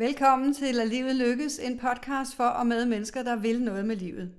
[0.00, 3.96] Velkommen til At Livet Lykkes, en podcast for og med mennesker, der vil noget med
[3.96, 4.32] livet.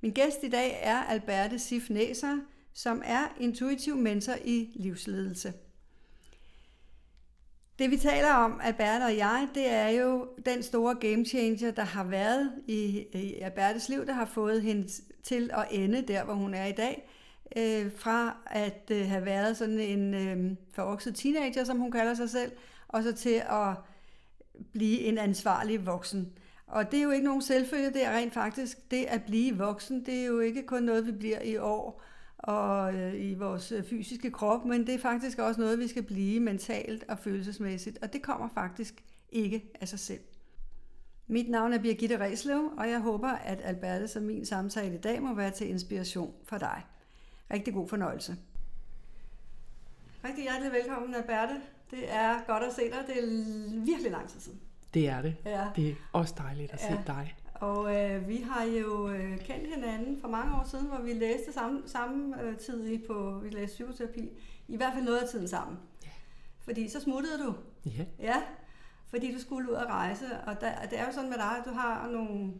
[0.00, 2.38] Min gæst i dag er Alberte Sif Næser,
[2.72, 5.52] som er intuitiv mentor i livsledelse.
[7.78, 11.84] Det vi taler om, Alberte og jeg, det er jo den store game changer, der
[11.84, 14.88] har været i, i Albertes liv, der har fået hende
[15.22, 17.10] til at ende der, hvor hun er i dag.
[17.56, 22.30] Øh, fra at øh, have været sådan en øh, forvokset teenager, som hun kalder sig
[22.30, 22.52] selv,
[22.88, 23.76] og så til at
[24.72, 26.32] blive en ansvarlig voksen.
[26.66, 30.06] Og det er jo ikke nogen selvfølge, det er rent faktisk det at blive voksen.
[30.06, 32.02] Det er jo ikke kun noget, vi bliver i år
[32.38, 36.02] og øh, i vores øh, fysiske krop, men det er faktisk også noget, vi skal
[36.02, 40.20] blive mentalt og følelsesmæssigt, og det kommer faktisk ikke af sig selv.
[41.26, 45.22] Mit navn er Birgitte Reslev, og jeg håber, at Alberte som min samtale i dag
[45.22, 46.82] må være til inspiration for dig.
[47.52, 48.36] Rigtig god fornøjelse.
[50.24, 51.60] Rigtig hjertelig velkommen, Alberte.
[51.94, 53.04] Det er godt at se dig.
[53.06, 54.60] Det er virkelig lang tid siden.
[54.94, 55.36] Det er det.
[55.44, 55.66] Ja.
[55.76, 56.88] Det er også dejligt at ja.
[56.88, 57.34] se dig.
[57.54, 61.52] Og øh, vi har jo øh, kendt hinanden for mange år siden, hvor vi læste
[61.52, 64.30] samme, samme øh, tid på, vi læste psykoterapi.
[64.68, 65.78] I hvert fald noget af tiden sammen.
[66.04, 66.10] Ja.
[66.64, 67.54] Fordi så smuttede du.
[67.86, 68.04] Ja.
[68.18, 68.42] Ja,
[69.06, 70.24] fordi du skulle ud og rejse.
[70.46, 72.52] Og der, det er jo sådan med dig, at du har nogle...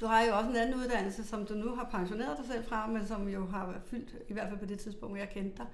[0.00, 2.86] Du har jo også en anden uddannelse, som du nu har pensioneret dig selv fra,
[2.86, 5.66] men som jo har fyldt, i hvert fald på det tidspunkt, jeg kendte dig.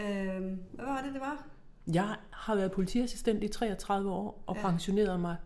[0.00, 1.46] Øh, hvad var det, det var?
[1.86, 4.70] Jeg har været politiassistent i 33 år og ja.
[4.70, 5.36] pensioneret mig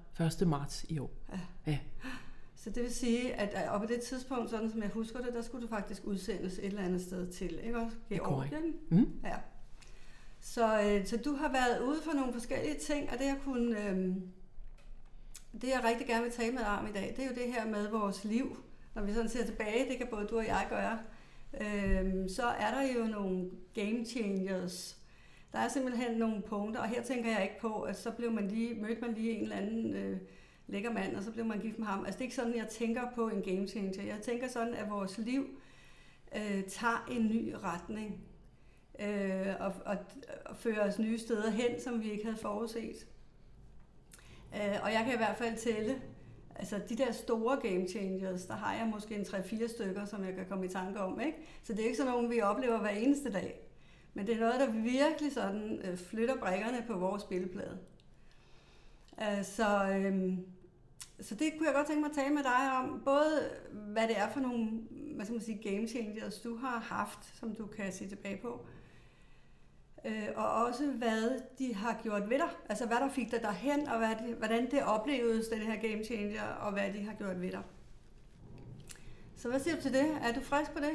[0.40, 0.48] 1.
[0.48, 1.10] marts i år.
[1.32, 1.40] Ja.
[1.66, 1.78] ja.
[2.56, 5.42] Så det vil sige, at op på det tidspunkt, sådan som jeg husker det, der
[5.42, 7.96] skulle du faktisk udsendes et eller andet sted til, ikke også?
[8.08, 8.74] Georgien?
[8.88, 9.12] Mm.
[9.24, 9.36] Ja.
[10.40, 13.88] Så, øh, så du har været ude for nogle forskellige ting, og det jeg kunne,
[13.88, 14.14] øh,
[15.52, 17.52] det jeg rigtig gerne vil tale med dig om i dag, det er jo det
[17.52, 18.56] her med vores liv.
[18.94, 20.98] Når vi sådan ser tilbage, det kan både du og jeg gøre,
[21.60, 24.98] øh, så er der jo nogle game changers,
[25.54, 28.48] der er simpelthen nogle punkter, og her tænker jeg ikke på, at så blev man
[28.48, 30.18] lige, mødte man lige en eller anden øh,
[30.66, 32.04] lækker mand, og så blev man gift med ham.
[32.04, 34.02] Altså det er ikke sådan, jeg tænker på en game changer.
[34.02, 35.46] Jeg tænker sådan, at vores liv
[36.36, 38.20] øh, tager en ny retning,
[39.00, 39.96] øh, og, og,
[40.46, 43.06] og fører os nye steder hen, som vi ikke havde forudset.
[44.54, 46.02] Øh, og jeg kan i hvert fald tælle,
[46.56, 50.34] altså de der store game changers, der har jeg måske en 3-4 stykker, som jeg
[50.34, 51.20] kan komme i tanke om.
[51.20, 51.38] Ikke?
[51.62, 53.60] Så det er ikke sådan nogen, vi oplever hver eneste dag.
[54.14, 57.78] Men det er noget, der virkelig sådan øh, flytter brækkerne på vores spilleplade.
[59.22, 60.38] Øh, så, øh,
[61.20, 63.02] så det kunne jeg godt tænke mig at tale med dig om.
[63.04, 64.80] Både hvad det er for nogle
[65.14, 68.66] hvad skal man sige, game changers, du har haft, som du kan se tilbage på.
[70.04, 72.48] Øh, og også hvad de har gjort ved dig.
[72.68, 76.04] Altså hvad der fik dig derhen, og hvad det, hvordan det oplevedes, den her game
[76.04, 77.62] changer, og hvad de har gjort ved dig.
[79.44, 80.06] Så hvad siger du til det?
[80.22, 80.92] Er du frisk på det?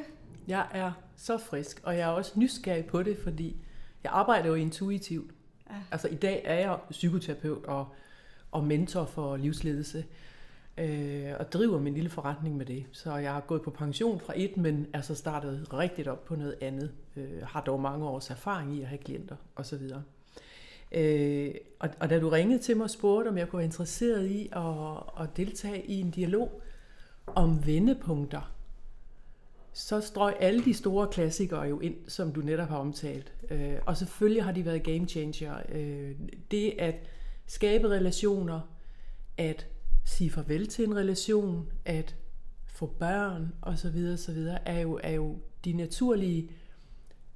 [0.48, 3.56] Jeg er så frisk, og jeg er også nysgerrig på det, fordi
[4.04, 5.30] jeg arbejder jo intuitivt.
[5.70, 5.74] Ja.
[5.90, 7.88] Altså i dag er jeg psykoterapeut og,
[8.50, 10.04] og mentor for livsledelse,
[10.78, 12.86] øh, og driver min lille forretning med det.
[12.92, 16.36] Så jeg har gået på pension fra et, men er så startet rigtigt op på
[16.36, 16.92] noget andet.
[17.16, 19.82] Øh, har dog mange års erfaring i at have klienter osv.
[20.92, 24.26] Øh, og, og da du ringede til mig og spurgte, om jeg kunne være interesseret
[24.26, 26.62] i at, at deltage i en dialog
[27.26, 28.52] om vendepunkter,
[29.72, 33.32] så strøg alle de store klassikere jo ind, som du netop har omtalt.
[33.50, 35.62] Øh, og selvfølgelig har de været game changer.
[35.68, 36.14] Øh,
[36.50, 36.94] det at
[37.46, 38.60] skabe relationer,
[39.36, 39.66] at
[40.04, 42.16] sige farvel til en relation, at
[42.66, 44.10] få børn osv.
[44.14, 44.46] osv.
[44.66, 46.50] Er, jo, er jo de naturlige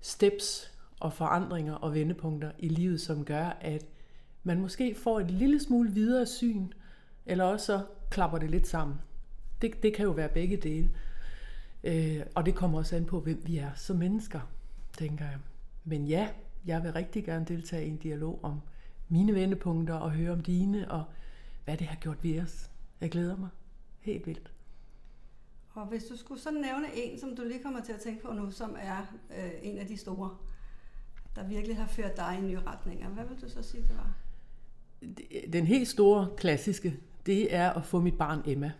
[0.00, 3.86] steps og forandringer og vendepunkter i livet, som gør, at
[4.42, 6.68] man måske får et lille smule videre syn,
[7.26, 7.80] eller også så
[8.10, 8.96] klapper det lidt sammen.
[9.62, 10.91] Det, det kan jo være begge dele.
[11.84, 14.41] Øh, og det kommer også an på, hvem vi er som mennesker,
[14.98, 15.38] tænker jeg.
[15.84, 16.28] Men ja,
[16.66, 18.60] jeg vil rigtig gerne deltage i en dialog om
[19.09, 21.04] mine vendepunkter og høre om dine, og
[21.64, 22.70] hvad det har gjort ved os.
[23.00, 23.48] Jeg glæder mig
[24.00, 24.50] helt vildt.
[25.75, 28.32] Og hvis du skulle så nævne en, som du lige kommer til at tænke på
[28.32, 30.37] nu, som er øh, en af de store,
[31.37, 34.14] der virkelig har ført dig i nye retninger, hvad vil du så sige, det var?
[35.52, 36.96] Den helt store klassiske,
[37.26, 38.73] det er at få mit barn Emma,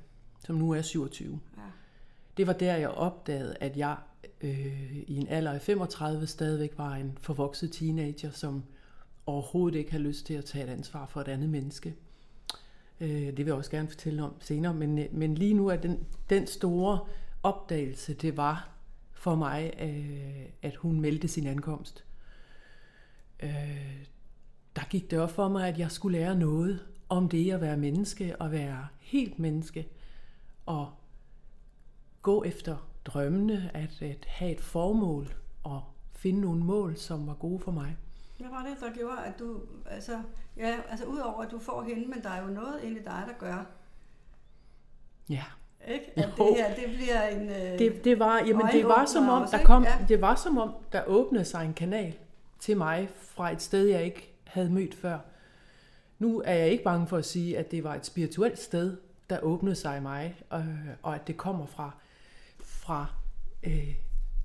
[0.45, 1.41] som nu er 27.
[1.57, 1.63] Ja.
[2.37, 3.97] Det var der, jeg opdagede, at jeg
[4.41, 8.65] øh, i en alder af 35 stadigvæk var en forvokset teenager, som
[9.27, 11.95] overhovedet ikke har lyst til at tage et ansvar for et andet menneske.
[13.01, 16.07] Øh, det vil jeg også gerne fortælle om senere, men, men lige nu er den,
[16.31, 16.99] den store
[17.43, 18.69] opdagelse, det var
[19.13, 22.05] for mig, øh, at hun meldte sin ankomst.
[23.43, 24.07] Øh,
[24.77, 27.77] der gik det op for mig, at jeg skulle lære noget om det at være
[27.77, 29.89] menneske og være helt menneske.
[30.67, 30.89] Og
[32.23, 35.83] gå efter drømmene, at, at have et formål og
[36.13, 37.97] finde nogle mål, som var gode for mig.
[38.39, 40.23] Hvad var det, der gjorde, at du, altså,
[40.57, 43.25] ja, altså udover at du får hende, men der er jo noget inde i dig,
[43.27, 43.65] der gør,
[45.29, 45.45] Ja.
[45.89, 46.13] ikke?
[46.17, 49.43] At det her, det bliver en øh, Det, det var, jamen, det var som om,
[49.43, 50.07] også, der kom, Ja.
[50.09, 52.15] det var som om, der åbnede sig en kanal
[52.59, 55.19] til mig fra et sted, jeg ikke havde mødt før.
[56.19, 58.97] Nu er jeg ikke bange for at sige, at det var et spirituelt sted,
[59.31, 60.65] der åbnede sig i mig, og,
[61.03, 61.91] og at det kommer fra,
[62.61, 63.07] fra
[63.63, 63.95] øh,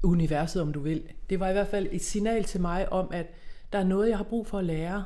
[0.03, 1.03] universet, om du vil.
[1.29, 3.27] Det var i hvert fald et signal til mig om, at
[3.73, 5.05] der er noget, jeg har brug for at lære,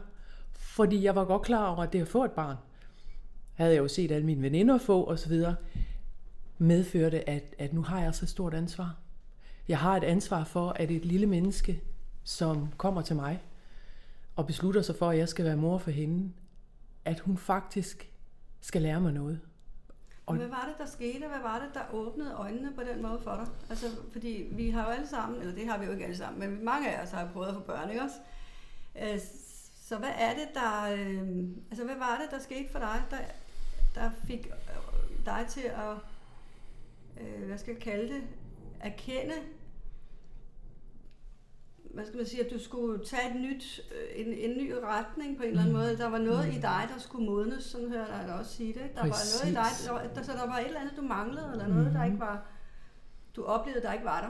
[0.52, 2.56] fordi jeg var godt klar over, at det at få et barn,
[3.54, 5.42] havde jeg jo set alle mine veninder få osv.,
[6.58, 8.96] medførte, at, at nu har jeg så stort ansvar.
[9.68, 11.82] Jeg har et ansvar for, at et lille menneske,
[12.24, 13.42] som kommer til mig
[14.36, 16.32] og beslutter sig for, at jeg skal være mor for hende,
[17.06, 18.10] at hun faktisk
[18.62, 19.40] skal lære mig noget.
[20.26, 21.28] Og hvad var det, der skete?
[21.28, 23.48] Hvad var det, der åbnede øjnene på den måde for dig?
[23.70, 26.40] Altså, fordi vi har jo alle sammen, eller det har vi jo ikke alle sammen,
[26.50, 28.16] men mange af os har jo prøvet at få børn, ikke også?
[29.02, 29.20] Øh,
[29.88, 30.84] så hvad er det, der...
[30.94, 33.18] øh, Altså, hvad var det, der skete for dig, der,
[33.96, 35.96] der fik øh, dig til at...
[37.22, 38.24] øh, Hvad skal jeg kalde det?
[38.80, 39.34] Erkende
[41.94, 45.38] hvad skal man sige, at du skulle tage et nyt, øh, en, en ny retning
[45.38, 45.80] på en eller anden Mm.
[45.82, 45.98] måde.
[45.98, 48.82] Der var noget i dig, der skulle modnes, sådan hører jeg dig også sige det.
[48.96, 49.86] Der var noget i dig, Præcis.
[49.88, 52.06] der, der, så der var et eller andet, du manglede, eller noget, der Mhm.
[52.06, 52.46] ikke var,
[53.36, 54.30] du oplevede, der ikke var der.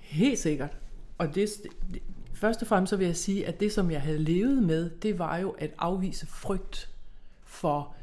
[0.00, 0.76] Helt sikkert.
[1.18, 2.02] Og det, det,
[2.34, 5.18] først og fremmest så vil jeg sige, at det, som jeg havde levet med, det
[5.18, 6.90] var jo at afvise frygt
[7.44, 7.94] for,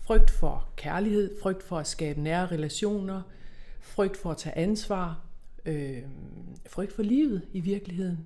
[0.00, 3.22] frygt for kærlighed, frygt for at skabe nære relationer,
[3.80, 5.20] frygt for at tage ansvar,
[5.64, 5.98] øh,
[6.68, 8.18] frygt for livet i virkeligheden.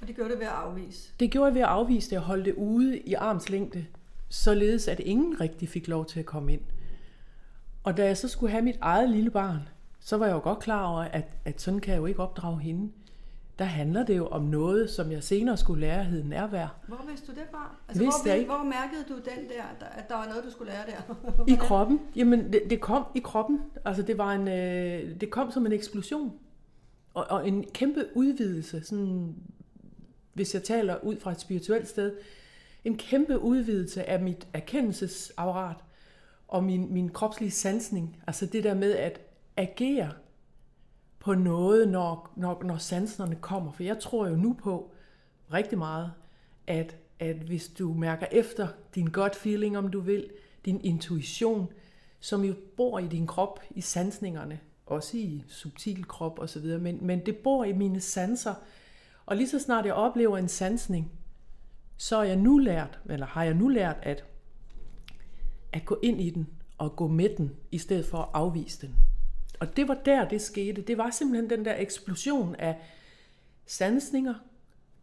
[0.00, 1.12] Og det gjorde det ved at afvise.
[1.20, 3.86] Det gjorde jeg ved at afvise det og holde det ude i armslængde,
[4.28, 6.60] således at ingen rigtig fik lov til at komme ind.
[7.84, 9.58] Og da jeg så skulle have mit eget lille barn,
[10.00, 12.60] så var jeg jo godt klar over, at, at sådan kan jeg jo ikke opdrage
[12.60, 12.92] hende.
[13.58, 16.76] Der handler det jo om noget, som jeg senere skulle lære, hed nærvær.
[16.88, 17.76] Hvor vidste du det fra?
[17.88, 18.50] Altså, Vidste hvor, jeg ikke.
[18.50, 21.44] hvor mærkede du den der, at der var noget, du skulle lære der?
[21.52, 22.00] I kroppen.
[22.16, 23.60] Jamen, det, det kom i kroppen.
[23.84, 26.32] Altså, det var en, øh, det kom som en eksplosion.
[27.14, 29.34] Og, og en kæmpe udvidelse, sådan,
[30.32, 32.16] hvis jeg taler ud fra et spirituelt sted,
[32.84, 35.76] en kæmpe udvidelse af mit erkendelsesapparat
[36.48, 38.22] og min, min kropslige sansning.
[38.26, 39.20] Altså det der med at
[39.56, 40.12] agere
[41.18, 43.72] på noget, når, når, når sanserne kommer.
[43.72, 44.94] For jeg tror jo nu på
[45.52, 46.12] rigtig meget,
[46.66, 50.30] at, at hvis du mærker efter din godt feeling, om du vil,
[50.64, 51.68] din intuition,
[52.20, 57.26] som jo bor i din krop, i sansningerne, også i subtil krop osv., men, men
[57.26, 58.54] det bor i mine sanser.
[59.26, 61.12] Og lige så snart jeg oplever en sansning,
[61.96, 64.24] så er jeg nu lært, eller har jeg nu lært, at,
[65.72, 66.48] at gå ind i den
[66.78, 68.96] og gå med den, i stedet for at afvise den.
[69.60, 70.82] Og det var der, det skete.
[70.82, 72.76] Det var simpelthen den der eksplosion af
[73.66, 74.34] sansninger.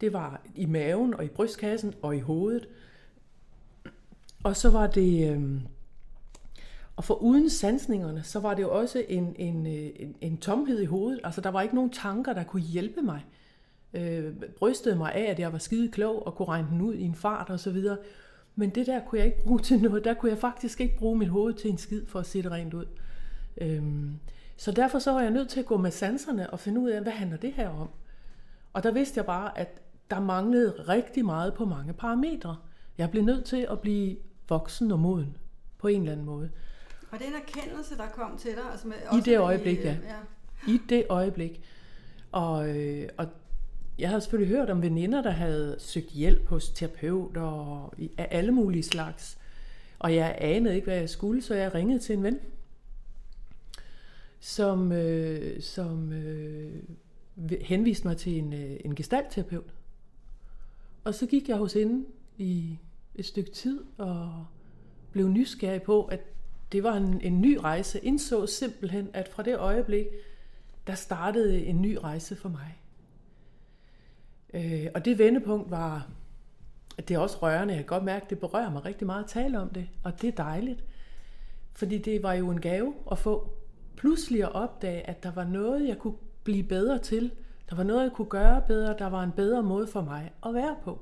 [0.02, 2.68] Det var i maven og i brystkassen og i hovedet.
[4.44, 5.36] Og så var det...
[5.36, 5.62] Øh,
[7.02, 10.82] og for uden sansningerne, så var det jo også en, en, øh, en, en tomhed
[10.82, 11.20] i hovedet.
[11.24, 13.26] Altså, der var ikke nogen tanker, der kunne hjælpe mig.
[13.94, 17.02] Øh, brystede mig af, at jeg var skide klog og kunne regne den ud i
[17.04, 17.98] en fart og så videre.
[18.56, 20.04] Men det der kunne jeg ikke bruge til noget.
[20.04, 22.52] Der kunne jeg faktisk ikke bruge mit hoved til en skid for at se det
[22.52, 22.86] rent ud.
[23.58, 24.16] Øhm,
[24.58, 27.02] så derfor så var jeg nødt til at gå med sanserne og finde ud af,
[27.02, 27.90] hvad handler det her om?
[28.74, 32.56] Og der vidste jeg bare, at der manglede rigtig meget på mange parametre.
[32.98, 34.18] Jeg blev nødt til at blive
[34.50, 35.38] voksen og moden
[35.78, 36.50] på en eller anden måde.
[37.12, 38.64] Og det er en erkendelse, der kom til dig?
[38.72, 39.94] Altså med, I det øjeblik, øh, ja.
[40.68, 41.62] I det øjeblik.
[42.32, 43.28] Og, øh, og
[44.00, 48.28] jeg havde selvfølgelig hørt om veninder, der havde søgt hjælp hos terapeuter og i- af
[48.32, 49.38] alle mulige slags.
[50.00, 52.40] Og jeg anede ikke, hvad jeg skulle, så jeg ringede til en ven,
[54.40, 56.84] som, øh, som øh,
[57.62, 59.74] henviste mig til en, øh, en gestaltterapeut.
[61.04, 62.06] Og så gik jeg hos hende
[62.38, 62.78] i
[63.16, 64.46] et stykke tid og
[65.12, 66.20] blev nysgerrig på, at
[66.72, 68.00] det var en, en ny rejse.
[68.00, 70.06] Indså simpelthen, at fra det øjeblik,
[70.88, 72.82] der startede en ny rejse for mig.
[74.54, 76.08] Øh, og det vendepunkt var,
[76.98, 77.74] at det er også rørende.
[77.74, 79.90] Jeg kan godt mærke, at det berører mig rigtig meget at tale om det.
[80.04, 80.84] Og det er dejligt.
[81.74, 83.50] Fordi det var jo en gave at få
[83.96, 87.32] pludselig at opdage, at der var noget, jeg kunne blive bedre til.
[87.70, 88.96] Der var noget, jeg kunne gøre bedre.
[88.98, 91.00] Der var en bedre måde for mig at være på.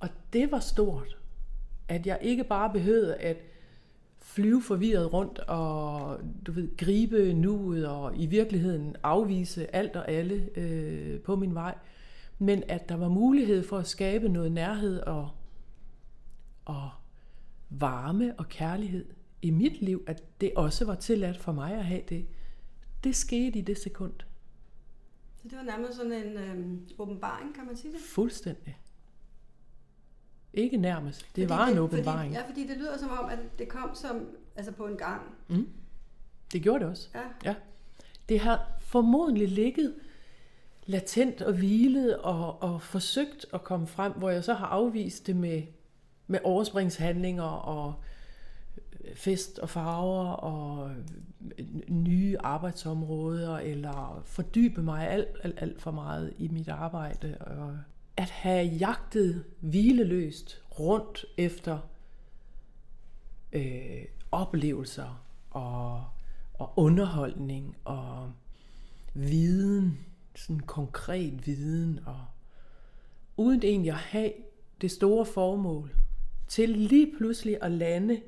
[0.00, 1.18] Og det var stort.
[1.88, 3.36] At jeg ikke bare behøvede at
[4.24, 10.58] flyve forvirret rundt og du ved, gribe nuet og i virkeligheden afvise alt og alle
[10.58, 11.78] øh, på min vej.
[12.38, 15.30] Men at der var mulighed for at skabe noget nærhed og,
[16.64, 16.90] og
[17.70, 19.06] varme og kærlighed
[19.42, 22.26] i mit liv, at det også var tilladt for mig at have det.
[23.04, 24.12] Det skete i det sekund.
[25.36, 28.00] Så det var nærmest sådan en øh, åbenbaring, kan man sige det?
[28.00, 28.78] Fuldstændig.
[30.54, 31.20] Ikke nærmest.
[31.20, 32.34] Det fordi var det, en åbenbaring.
[32.34, 35.22] Fordi, ja, fordi det lyder som om, at det kom som altså på en gang.
[35.48, 35.68] Mm.
[36.52, 37.08] Det gjorde det også.
[37.14, 37.20] Ja.
[37.44, 37.54] ja.
[38.28, 39.94] Det har formodentlig ligget
[40.86, 45.36] latent og hvilet og, og forsøgt at komme frem, hvor jeg så har afvist det
[45.36, 45.62] med,
[46.26, 47.94] med overspringshandlinger og
[49.04, 50.90] øh, fest og farver og
[51.58, 57.36] øh, nye arbejdsområder, eller fordybe mig alt, alt, alt for meget i mit arbejde.
[57.40, 57.78] Og
[58.16, 61.78] at have jagtet hvileløst rundt efter
[63.52, 66.04] øh, oplevelser og,
[66.54, 68.32] og underholdning og
[69.14, 69.98] viden,
[70.34, 72.24] sådan konkret viden, og
[73.36, 74.32] uden egentlig at have
[74.80, 75.94] det store formål
[76.48, 78.22] til lige pludselig at lande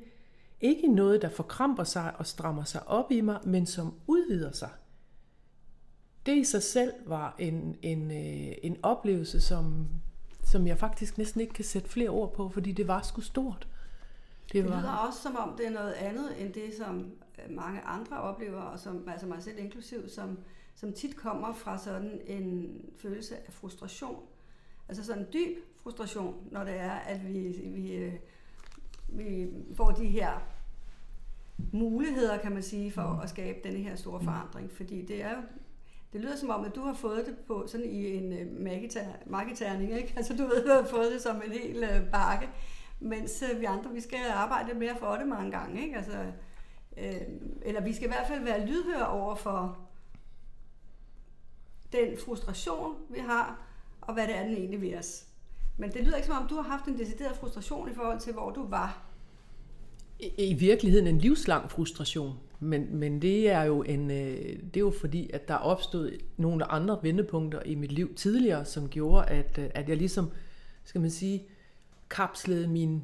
[0.61, 4.69] ikke noget, der forkramper sig og strammer sig op i mig, men som udvider sig.
[6.27, 9.87] Det i sig selv var en, en, øh, en oplevelse, som,
[10.43, 13.67] som jeg faktisk næsten ikke kan sætte flere ord på, fordi det var sgu stort.
[14.53, 14.71] Det, var...
[14.71, 17.11] det lyder også som om, det er noget andet end det, som
[17.45, 20.39] øh, mange andre oplever, og som, altså mig selv inklusiv, som,
[20.75, 24.19] som tit kommer fra sådan en følelse af frustration.
[24.87, 28.13] Altså sådan en dyb frustration, når det er, at vi, vi, øh,
[29.07, 30.41] vi får de her
[31.71, 34.71] muligheder, kan man sige, for at skabe denne her store forandring.
[34.71, 35.41] Fordi det er jo
[36.13, 38.61] det lyder som om, at du har fået det på sådan i en øh,
[39.25, 40.13] marketerning, ikke?
[40.15, 42.49] Altså du ved, du har fået det som en hel øh, bakke,
[42.99, 45.97] mens øh, vi andre, vi skal arbejde lidt mere for det mange gange, ikke?
[45.97, 46.25] Altså,
[46.97, 47.21] øh,
[47.61, 49.77] eller vi skal i hvert fald være lydhøre over for
[51.91, 53.61] den frustration, vi har,
[54.01, 55.27] og hvad det er, den egentlig ved os.
[55.77, 58.33] Men det lyder ikke som om, du har haft en decideret frustration i forhold til,
[58.33, 59.03] hvor du var.
[60.19, 62.39] I, i virkeligheden en livslang frustration.
[62.59, 66.71] Men, men det er jo en, øh, det er jo fordi, at der opstod nogle
[66.71, 70.31] andre vendepunkter i mit liv tidligere, som gjorde, at, øh, at jeg ligesom,
[70.83, 71.43] skal man sige,
[72.09, 73.03] kapslede min,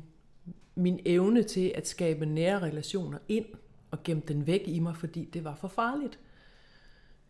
[0.75, 3.45] min evne til at skabe nære relationer ind
[3.91, 6.19] og gemte den væk i mig, fordi det var for farligt.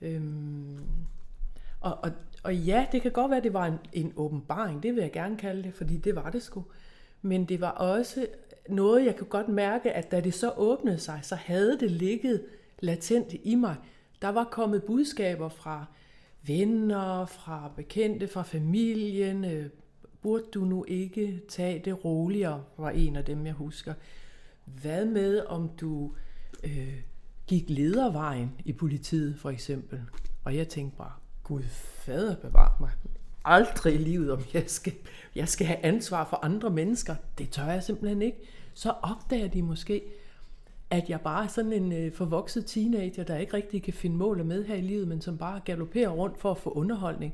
[0.02, 0.80] Øhm,
[1.80, 2.12] og, og,
[2.44, 5.12] og ja, det kan godt være, at det var en, en åbenbaring, det vil jeg
[5.12, 6.64] gerne kalde det, fordi det var det sgu.
[7.22, 8.28] Men det var også
[8.70, 12.46] noget, jeg kunne godt mærke, at da det så åbnede sig, så havde det ligget
[12.80, 13.76] latent i mig.
[14.22, 15.86] Der var kommet budskaber fra
[16.48, 19.46] venner, fra bekendte, fra familien.
[19.46, 19.70] Øh,
[20.22, 23.94] burde du nu ikke tage det roligere, var en af dem, jeg husker.
[24.66, 26.12] Hvad med, om du
[26.64, 27.02] øh,
[27.48, 30.02] gik ledervejen i politiet, for eksempel?
[30.44, 31.12] Og jeg tænkte bare,
[31.44, 31.64] Gud
[32.06, 32.92] fader bevar mig.
[33.46, 34.94] Aldrig i livet, om jeg skal,
[35.36, 37.16] jeg skal have ansvar for andre mennesker.
[37.38, 38.38] Det tør jeg simpelthen ikke
[38.74, 40.02] så opdager de måske,
[40.90, 44.46] at jeg bare er sådan en øh, forvokset teenager, der ikke rigtig kan finde mål
[44.46, 47.34] med her i livet, men som bare galopperer rundt for at få underholdning.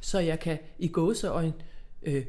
[0.00, 1.54] Så jeg kan i gåseøjne
[2.02, 2.26] øh,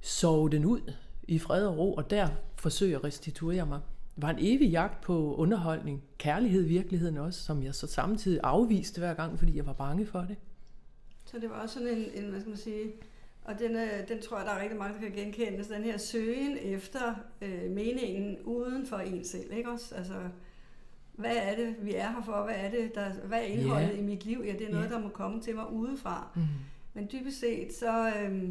[0.00, 0.92] sove den ud
[1.28, 3.80] i fred og ro, og der forsøge at restituere mig.
[4.14, 8.40] Det var en evig jagt på underholdning, kærlighed i virkeligheden også, som jeg så samtidig
[8.42, 10.36] afviste hver gang, fordi jeg var bange for det.
[11.24, 12.92] Så det var også sådan en, en hvad skal man sige,
[13.44, 15.64] og den, øh, den tror jeg, der er rigtig mange, der kan genkende.
[15.64, 19.52] Så den her søgen efter øh, meningen uden for en selv.
[19.52, 19.94] Ikke også?
[19.94, 20.14] Altså,
[21.12, 22.44] hvad er det, vi er her for?
[22.44, 23.98] Hvad er det, der, hvad er indholdet yeah.
[23.98, 24.42] i mit liv?
[24.46, 24.94] Ja, det er noget, yeah.
[24.94, 26.28] der må komme til mig udefra.
[26.36, 26.42] Mm.
[26.94, 28.48] Men dybest set, så, øh,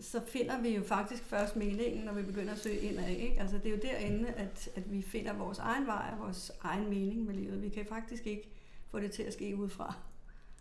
[0.00, 3.08] så finder vi jo faktisk først meningen, når vi begynder at søge indad.
[3.08, 3.40] Ikke?
[3.40, 6.90] Altså, det er jo derinde, at, at vi finder vores egen vej og vores egen
[6.90, 7.62] mening med livet.
[7.62, 8.48] Vi kan faktisk ikke
[8.90, 9.94] få det til at ske udefra.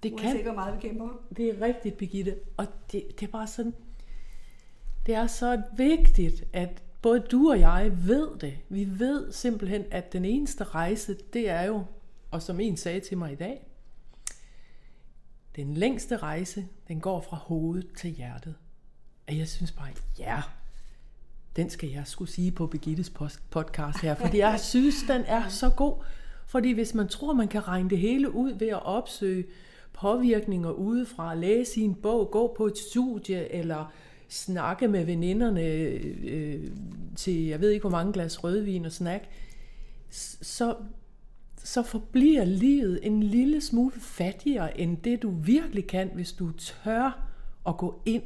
[0.03, 0.27] Det kan.
[0.27, 1.09] Uanset hvor meget vi kæmper.
[1.37, 2.35] Det er rigtigt, Birgitte.
[2.57, 3.73] Og det, det er bare sådan,
[5.05, 8.53] det er så vigtigt, at både du og jeg ved det.
[8.69, 11.83] Vi ved simpelthen, at den eneste rejse, det er jo,
[12.31, 13.67] og som en sagde til mig i dag,
[15.55, 18.55] den længste rejse, den går fra hovedet til hjertet.
[19.27, 19.87] Og jeg synes bare,
[20.19, 20.41] ja,
[21.55, 23.09] den skal jeg skulle sige på Birgittes
[23.49, 26.03] podcast her, fordi jeg synes, den er så god.
[26.45, 29.45] Fordi hvis man tror, man kan regne det hele ud ved at opsøge
[29.93, 33.91] påvirkninger udefra, læse i en bog, gå på et studie, eller
[34.27, 36.71] snakke med veninderne øh,
[37.15, 39.29] til, jeg ved ikke hvor mange glas rødvin og snack,
[40.09, 40.75] så,
[41.57, 47.29] så forbliver livet en lille smule fattigere end det du virkelig kan, hvis du tør
[47.67, 48.23] at gå ind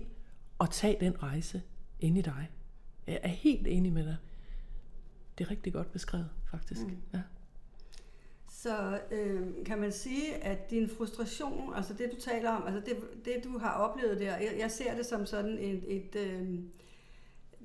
[0.59, 1.61] og tage den rejse
[1.99, 2.49] ind i dig.
[3.07, 4.15] Jeg er helt enig med dig.
[5.37, 6.81] Det er rigtig godt beskrevet, faktisk.
[6.81, 6.97] Mm.
[7.13, 7.19] Ja.
[8.61, 13.25] Så øh, kan man sige, at din frustration, altså det du taler om, altså det,
[13.25, 16.59] det du har oplevet der, jeg, jeg ser det som sådan et, et øh,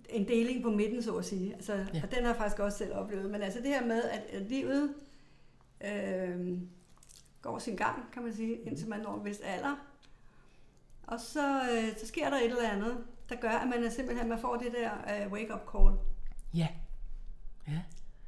[0.09, 1.55] en deling på midten, så at sige.
[1.55, 2.03] Altså, ja.
[2.03, 3.31] Og den har jeg faktisk også selv oplevet.
[3.31, 4.95] Men altså det her med, at, livet
[5.85, 6.59] øh,
[7.43, 9.77] går sin gang, kan man sige, indtil man når en vis alder.
[11.03, 14.29] Og så, øh, så sker der et eller andet, der gør, at man er simpelthen
[14.29, 15.95] man får det der uh, wake-up call.
[16.55, 16.69] Ja.
[17.69, 17.81] ja.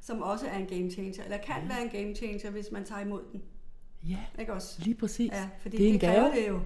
[0.04, 1.68] Som også er en game changer, eller kan ja.
[1.68, 3.42] være en game changer, hvis man tager imod den.
[4.08, 4.82] Ja, Ikke også?
[4.82, 5.32] lige præcis.
[5.32, 6.30] Ja, fordi det er en det gave.
[6.30, 6.60] det jo.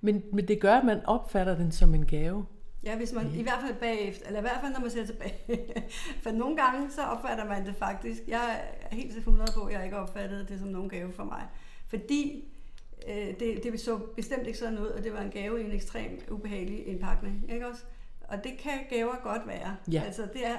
[0.00, 2.46] Men, men det gør, at man opfatter den som en gave.
[2.84, 5.34] Ja, hvis man, i hvert fald bagefter, eller i hvert fald når man ser tilbage.
[6.22, 8.22] For nogle gange, så opfatter man det faktisk.
[8.28, 11.24] Jeg er helt til 100 på, at jeg ikke opfattede det som nogen gave for
[11.24, 11.42] mig.
[11.86, 12.44] Fordi
[13.08, 15.72] øh, det, det så bestemt ikke sådan ud, og det var en gave i en
[15.72, 17.44] ekstrem ubehagelig indpakning.
[17.52, 17.82] Ikke også?
[18.28, 19.76] Og det kan gaver godt være.
[19.92, 20.02] Ja.
[20.06, 20.58] Altså, det er,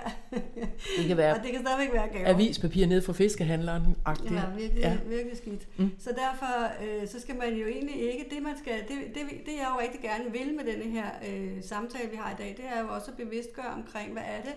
[0.97, 2.27] Det kan være og det kan stadigvæk være gaver.
[2.29, 3.83] avispapir ned fra fiskehandleren.
[4.07, 4.13] Ja,
[4.57, 4.97] virkelig, Ja.
[5.07, 5.67] virkelig skidt.
[5.79, 5.91] Mm.
[5.99, 9.51] Så derfor øh, så skal man jo egentlig ikke, det man skal, det, det, det
[9.53, 12.65] jeg jo rigtig gerne vil med denne her øh, samtale, vi har i dag, det
[12.75, 14.53] er jo også at bevidstgøre omkring, hvad er det,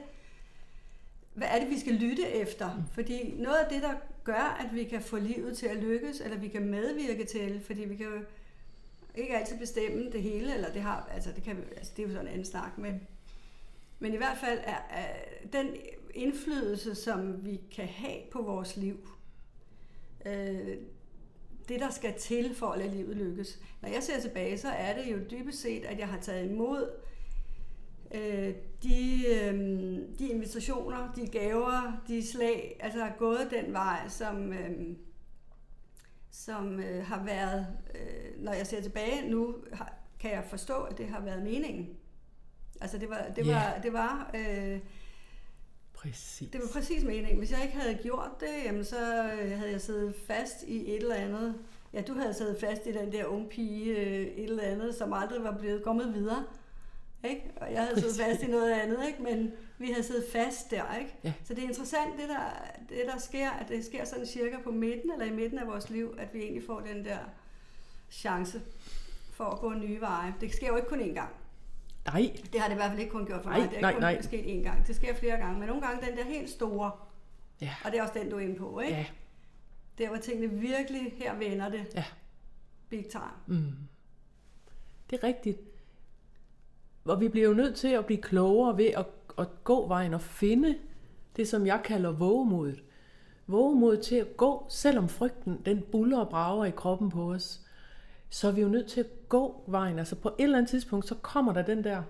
[1.35, 2.75] hvad er det, vi skal lytte efter?
[2.77, 2.83] Mm.
[2.95, 3.93] Fordi noget af det, der
[4.25, 7.85] gør, at vi kan få livet til at lykkes, eller vi kan medvirke til, fordi
[7.85, 8.21] vi kan jo
[9.23, 12.07] ikke altid bestemme det hele, eller det har, altså det kan vi, altså det er
[12.07, 13.01] jo sådan en anden snak, men,
[13.99, 15.15] men i hvert fald er, er
[15.53, 15.67] den
[16.15, 19.09] indflydelse, som vi kan have på vores liv,
[20.27, 20.77] øh,
[21.69, 23.61] det der skal til for at lade livet lykkes.
[23.83, 26.91] Når jeg ser tilbage, så er det jo dybest set, at jeg har taget imod
[28.15, 29.59] øh, de, øh,
[30.19, 34.97] de invitationer, de gaver, de slag, altså har gået den vej, som, øh,
[36.45, 40.99] som øh, har været, øh, når jeg ser tilbage nu, har, kan jeg forstå, at
[40.99, 41.89] det har været meningen.
[42.81, 43.53] Altså det var, det Ja.
[43.53, 44.79] var, det var, øh,
[45.93, 46.51] Præcis.
[46.51, 47.39] det var præcis meningen.
[47.39, 50.97] Hvis jeg ikke havde gjort det, jamen så øh, havde jeg siddet fast i et
[51.03, 51.55] eller andet.
[51.93, 55.13] Ja, du havde siddet fast i den der unge pige, øh, et eller andet, som
[55.13, 56.45] aldrig var blevet kommet videre.
[57.25, 57.51] Ikke?
[57.57, 58.33] Og jeg havde siddet Præcis.
[58.33, 59.23] fast i noget andet, ikke?
[59.23, 60.95] men vi havde siddet fast der.
[60.99, 61.15] Ikke?
[61.25, 61.33] Ja.
[61.45, 64.71] Så det er interessant, det der, det der sker, at det sker sådan cirka på
[64.71, 67.19] midten, eller i midten af vores liv, at vi egentlig får den der
[68.11, 68.61] chance
[69.33, 70.35] for at gå nye veje.
[70.41, 71.29] Det sker jo ikke kun én gang.
[72.07, 73.71] Nej, Det har det i hvert fald ikke kun gjort for Nej, mig.
[73.71, 74.23] Det er nej, ikke kun nej.
[74.23, 74.87] sket én gang.
[74.87, 75.59] Det sker flere gange.
[75.59, 76.91] Men nogle gange den der helt store,
[77.61, 77.75] Ja.
[77.85, 78.95] og det er også den, du er inde på, ikke?
[78.95, 79.07] ja,
[79.99, 81.87] Der hvor tingene virkelig, her vender det.
[81.95, 82.05] Ja.
[82.91, 83.23] Big time.
[83.59, 83.73] mm.
[85.11, 85.59] det er rigtigt.
[87.05, 89.07] Og vi bliver jo nødt til at blive klogere ved at,
[89.39, 90.75] at gå vejen og finde
[91.37, 92.83] det, som jeg kalder vågemodet.
[93.47, 97.61] Vågemod til at gå, selvom frygten den buller og brager i kroppen på os.
[98.29, 99.99] Så er vi jo nødt til at gå vejen.
[99.99, 102.03] Altså på et eller andet tidspunkt, så kommer der den der,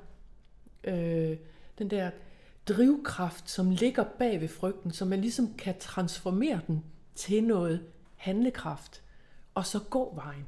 [0.84, 1.36] øh,
[1.78, 2.10] den der
[2.68, 9.02] drivkraft, som ligger bag ved frygten, som man ligesom kan transformere den til noget handlekraft,
[9.54, 10.46] og så gå vejen.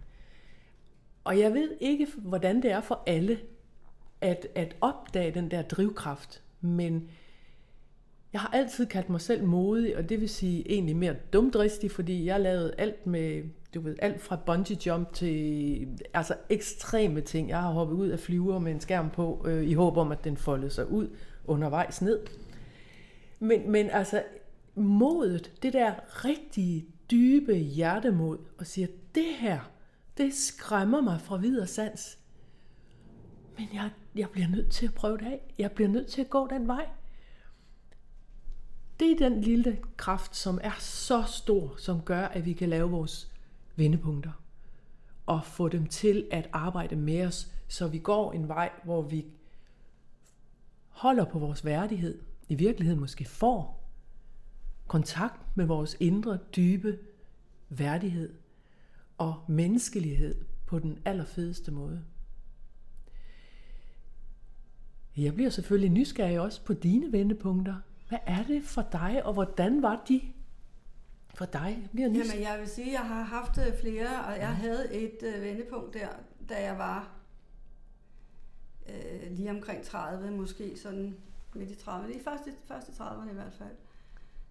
[1.24, 3.40] Og jeg ved ikke, hvordan det er for alle
[4.20, 7.08] at, at opdage den der drivkraft, men
[8.32, 12.24] jeg har altid kaldt mig selv modig, og det vil sige egentlig mere dumdristig, fordi
[12.24, 13.42] jeg lavede alt med,
[13.74, 17.48] du ved, alt fra bungee jump til altså ekstreme ting.
[17.48, 20.24] Jeg har hoppet ud af flyver med en skærm på, øh, i håb om, at
[20.24, 21.08] den foldede sig ud
[21.46, 22.18] undervejs ned.
[23.38, 24.22] Men, men altså,
[24.74, 25.92] modet, det der
[26.24, 29.70] rigtige, dybe hjertemod, og siger, det her,
[30.16, 32.18] det skræmmer mig fra videre sans.
[33.58, 35.54] Men jeg, jeg bliver nødt til at prøve det af.
[35.58, 36.88] Jeg bliver nødt til at gå den vej.
[39.00, 42.90] Det er den lille kraft, som er så stor, som gør, at vi kan lave
[42.90, 43.32] vores
[43.76, 44.32] vendepunkter.
[45.26, 49.26] Og få dem til at arbejde med os, så vi går en vej, hvor vi
[50.88, 52.22] holder på vores værdighed.
[52.48, 53.88] I virkeligheden måske får
[54.86, 56.98] kontakt med vores indre, dybe
[57.68, 58.34] værdighed
[59.18, 62.04] og menneskelighed på den allerfedeste måde.
[65.16, 67.74] Jeg bliver selvfølgelig nysgerrig også på dine vendepunkter.
[68.08, 70.20] Hvad er det for dig, og hvordan var de
[71.34, 71.78] for dig?
[71.82, 72.30] Jeg bliver nysgerrig.
[72.30, 75.42] Jamen, jeg vil sige, at jeg har haft øh, flere, og jeg havde et øh,
[75.42, 76.08] vendepunkt der,
[76.48, 77.10] da jeg var
[78.88, 81.16] øh, lige omkring 30, måske sådan
[81.54, 83.76] midt i 30'erne, lige først i, først i 30'erne i hvert fald.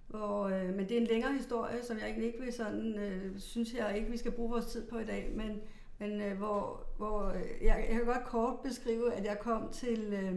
[0.08, 3.40] Hvor, øh, men det er en længere historie, som jeg egentlig ikke vil sådan, øh,
[3.40, 5.62] synes jeg ikke, vi skal bruge vores tid på i dag, men,
[6.02, 10.14] men øh, hvor, hvor øh, jeg, jeg kan godt kort beskrive, at jeg kom til,
[10.14, 10.36] øh,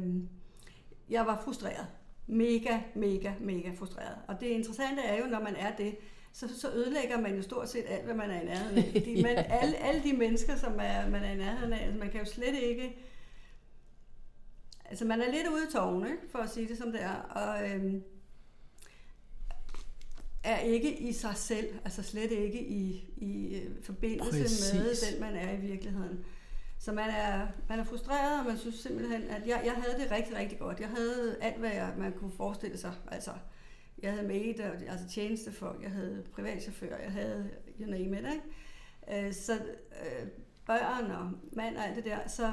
[1.10, 1.86] jeg var frustreret.
[2.26, 4.16] Mega, mega, mega frustreret.
[4.28, 5.96] Og det interessante er jo, når man er det,
[6.32, 8.90] så, så ødelægger man jo stort set alt, hvad man er i nærheden af.
[8.92, 12.10] Fordi man, alle, alle de mennesker, som er, man er i nærheden af, altså man
[12.10, 12.96] kan jo slet ikke...
[14.84, 16.22] Altså man er lidt ude i tårne, ikke?
[16.30, 17.14] for at sige det som det er.
[17.14, 18.02] Og øhm,
[20.44, 24.72] er ikke i sig selv, altså slet ikke i, i øh, forbindelse Præcis.
[24.74, 26.24] med den, man er i virkeligheden.
[26.78, 30.10] Så man er, man er frustreret, og man synes simpelthen, at jeg, jeg havde det
[30.10, 30.80] rigtig, rigtig godt.
[30.80, 32.92] Jeg havde alt, hvad jeg, man kunne forestille sig.
[33.10, 33.30] Altså,
[34.02, 34.26] jeg havde
[34.60, 39.26] og- altså tjenestefolk, jeg havde privatchauffør, jeg havde you name it, ikke?
[39.26, 40.28] Øh, så øh,
[40.66, 42.18] børn og mand og alt det der.
[42.28, 42.52] Så,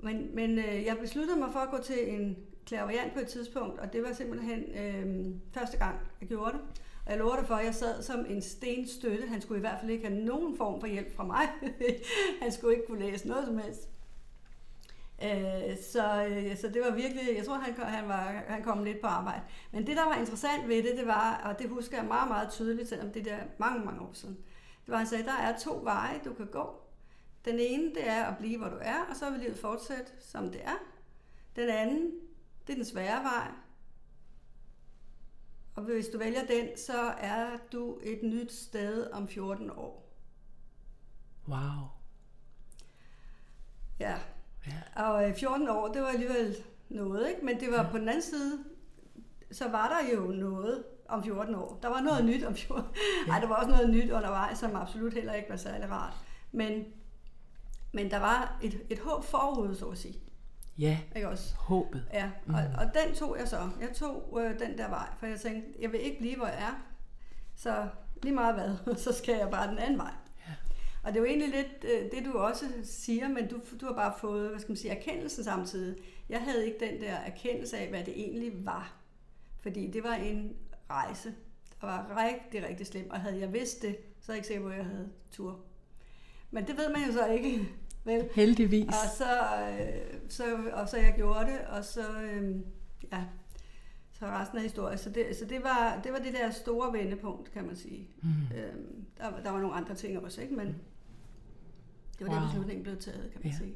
[0.00, 2.36] men men øh, jeg besluttede mig for at gå til en
[2.70, 6.60] klaverjant på et tidspunkt, og det var simpelthen øh, første gang, jeg gjorde det.
[7.06, 9.26] Og jeg lover dig for, at jeg sad som en stenstøtte.
[9.26, 11.48] Han skulle i hvert fald ikke have nogen form for hjælp fra mig.
[12.42, 13.88] han skulle ikke kunne læse noget som helst.
[15.24, 19.00] Øh, så, øh, så det var virkelig, jeg tror, han, han, var, han kom lidt
[19.00, 19.42] på arbejde.
[19.72, 22.50] Men det, der var interessant ved det, det var, og det husker jeg meget, meget
[22.50, 24.38] tydeligt, selvom det der mange, mange år siden,
[24.86, 26.74] det var, han sagde, der er to veje, du kan gå.
[27.44, 30.50] Den ene, det er at blive, hvor du er, og så vil livet fortsætte, som
[30.50, 30.78] det er.
[31.56, 32.10] Den anden,
[32.66, 33.50] det er den svære vej.
[35.74, 40.12] Og hvis du vælger den, så er du et nyt sted om 14 år.
[41.48, 41.88] Wow.
[44.00, 44.18] Ja,
[44.66, 45.02] Ja.
[45.02, 46.56] Og 14 øh, år, det var alligevel
[46.88, 47.44] noget, ikke?
[47.44, 47.90] Men det var ja.
[47.90, 48.58] på den anden side,
[49.50, 51.78] så var der jo noget om 14 år.
[51.82, 52.24] Der var noget ja.
[52.24, 52.84] nyt om 14
[53.26, 53.32] ja.
[53.32, 56.14] Ej, der var også noget nyt undervejs, som absolut heller ikke var særlig rart.
[56.52, 56.84] Men,
[57.92, 60.20] men der var et, et håb forud, så at sige.
[60.78, 61.54] Ja, ikke også?
[61.54, 62.04] håbet.
[62.12, 62.54] Ja, og, mm.
[62.54, 63.70] og den tog jeg så.
[63.80, 66.62] Jeg tog øh, den der vej, for jeg tænkte, jeg vil ikke blive, hvor jeg
[66.62, 66.86] er.
[67.56, 67.88] Så
[68.22, 70.12] lige meget hvad, så skal jeg bare den anden vej.
[71.02, 73.94] Og det er jo egentlig lidt øh, det, du også siger, men du, du har
[73.94, 75.96] bare fået, hvad skal man sige, erkendelsen samtidig.
[76.28, 78.94] Jeg havde ikke den der erkendelse af, hvad det egentlig var.
[79.60, 80.56] Fordi det var en
[80.90, 81.34] rejse,
[81.80, 83.10] der var rigtig, rigtig slem.
[83.10, 85.60] Og havde jeg vidst det, så er jeg ikke sikker på, at jeg havde tur.
[86.50, 87.68] Men det ved man jo så ikke.
[88.04, 88.28] Vel?
[88.34, 88.86] Heldigvis.
[88.86, 89.24] Og så,
[89.70, 92.56] øh, så, og så jeg gjorde det, og så, øh,
[93.12, 93.24] ja,
[94.12, 94.98] så resten af historien.
[94.98, 98.08] Så det, så det var, det var det der store vendepunkt, kan man sige.
[98.22, 98.28] Mm.
[98.56, 100.54] Øhm, der, der var nogle andre ting også, ikke?
[100.54, 100.74] men mm.
[102.18, 102.40] det var wow.
[102.40, 103.58] der beslutningen blev taget, kan man ja.
[103.58, 103.74] sige.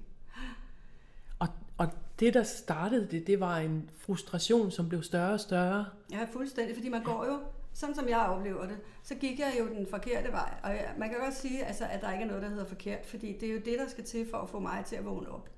[1.39, 1.89] Og, og
[2.21, 5.87] det, der startede det, det var en frustration, som blev større og større.
[6.13, 7.41] Ja, fuldstændig, fordi man går jo,
[7.75, 10.55] sådan som jeg oplever det, så gik jeg jo den forkerte vej.
[10.63, 13.39] Og man kan godt sige, altså, at der ikke er noget, der hedder forkert, fordi
[13.39, 15.51] det er jo det, der skal til for at få mig til at vågne op.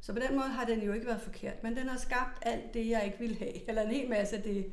[0.00, 2.74] Så på den måde har den jo ikke været forkert, men den har skabt alt
[2.74, 3.68] det, jeg ikke ville have.
[3.68, 4.72] Eller en hel masse af det.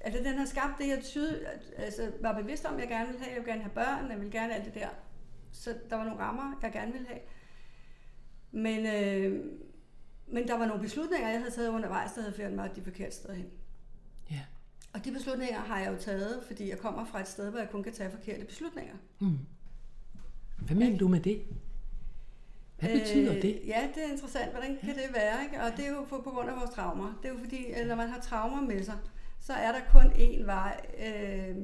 [0.00, 3.30] Altså den har skabt det, jeg tyde, altså, var bevidst om, jeg gerne ville have.
[3.30, 4.88] Jeg ville gerne have børn, jeg ville gerne alt det der.
[5.52, 7.20] Så der var nogle rammer, jeg gerne ville have.
[8.50, 9.44] Men, øh,
[10.26, 13.16] men der var nogle beslutninger, jeg havde taget undervejs, der havde ført mig de forkerte
[13.16, 13.50] steder hen.
[14.94, 14.98] Ja.
[14.98, 17.70] Og de beslutninger har jeg jo taget, fordi jeg kommer fra et sted, hvor jeg
[17.70, 18.94] kun kan tage forkerte beslutninger.
[19.18, 19.38] Mm.
[20.58, 21.42] Hvad mener du med det?
[22.78, 23.58] Hvad betyder det?
[23.62, 24.50] Øh, ja, det er interessant.
[24.50, 25.44] Hvordan kan det være?
[25.44, 25.60] Ikke?
[25.60, 27.18] Og det er jo på, på grund af vores traumer.
[27.22, 28.98] Det er jo fordi, at når man har traumer med sig,
[29.40, 30.80] så er der kun én vej.
[31.06, 31.56] Øh,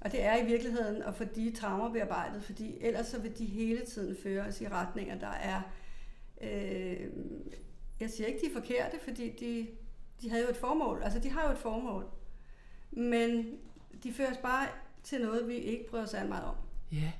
[0.00, 3.44] og det er i virkeligheden at få de traumer bearbejdet, fordi ellers så vil de
[3.44, 5.62] hele tiden føre os i retninger, der er...
[6.40, 7.00] Øh,
[8.00, 9.66] jeg siger ikke, de er forkerte, fordi de,
[10.20, 11.02] de havde jo et formål.
[11.02, 12.06] Altså, de har jo et formål.
[12.90, 13.58] Men
[14.02, 14.68] de fører os bare
[15.02, 16.54] til noget, vi ikke bryder os meget om.
[16.92, 17.12] Ja.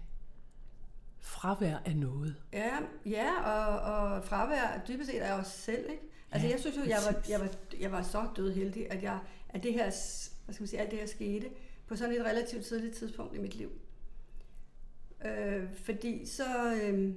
[1.21, 2.37] Fravær af noget.
[2.53, 5.91] Ja, ja og, og fravær dybest set er os selv.
[5.91, 6.03] Ikke?
[6.31, 9.03] Altså ja, jeg synes jo, jeg var, jeg, var, jeg var så død heldig, at,
[9.03, 9.83] jeg, at det her,
[10.45, 11.47] hvad skal man sige, alt det her skete
[11.87, 13.71] på sådan et relativt tidligt tidspunkt i mit liv.
[15.25, 17.15] Øh, fordi så, øh,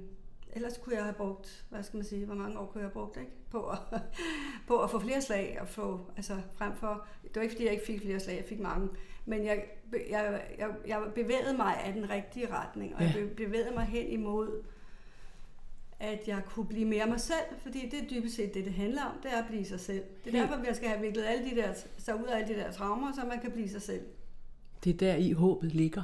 [0.52, 2.92] ellers kunne jeg have brugt, hvad skal man sige, hvor mange år kunne jeg have
[2.92, 3.30] brugt, ikke?
[3.50, 3.78] På, at,
[4.68, 7.72] på at få flere slag og få, altså frem for, det var ikke fordi jeg
[7.72, 8.88] ikke fik flere slag, jeg fik mange,
[9.26, 9.64] men jeg,
[10.10, 13.12] jeg, jeg, jeg bevægede mig af den rigtige retning, og ja.
[13.16, 14.62] jeg bevægede mig hen imod,
[16.00, 19.04] at jeg kunne blive mere mig selv, fordi det er dybest set det, det handler
[19.04, 20.04] om, det er at blive sig selv.
[20.24, 22.60] Det er derfor, vi skal have viklet alle de der, så ud af alle de
[22.60, 24.02] der traumer, så man kan blive sig selv.
[24.84, 26.02] Det er der i håbet ligger,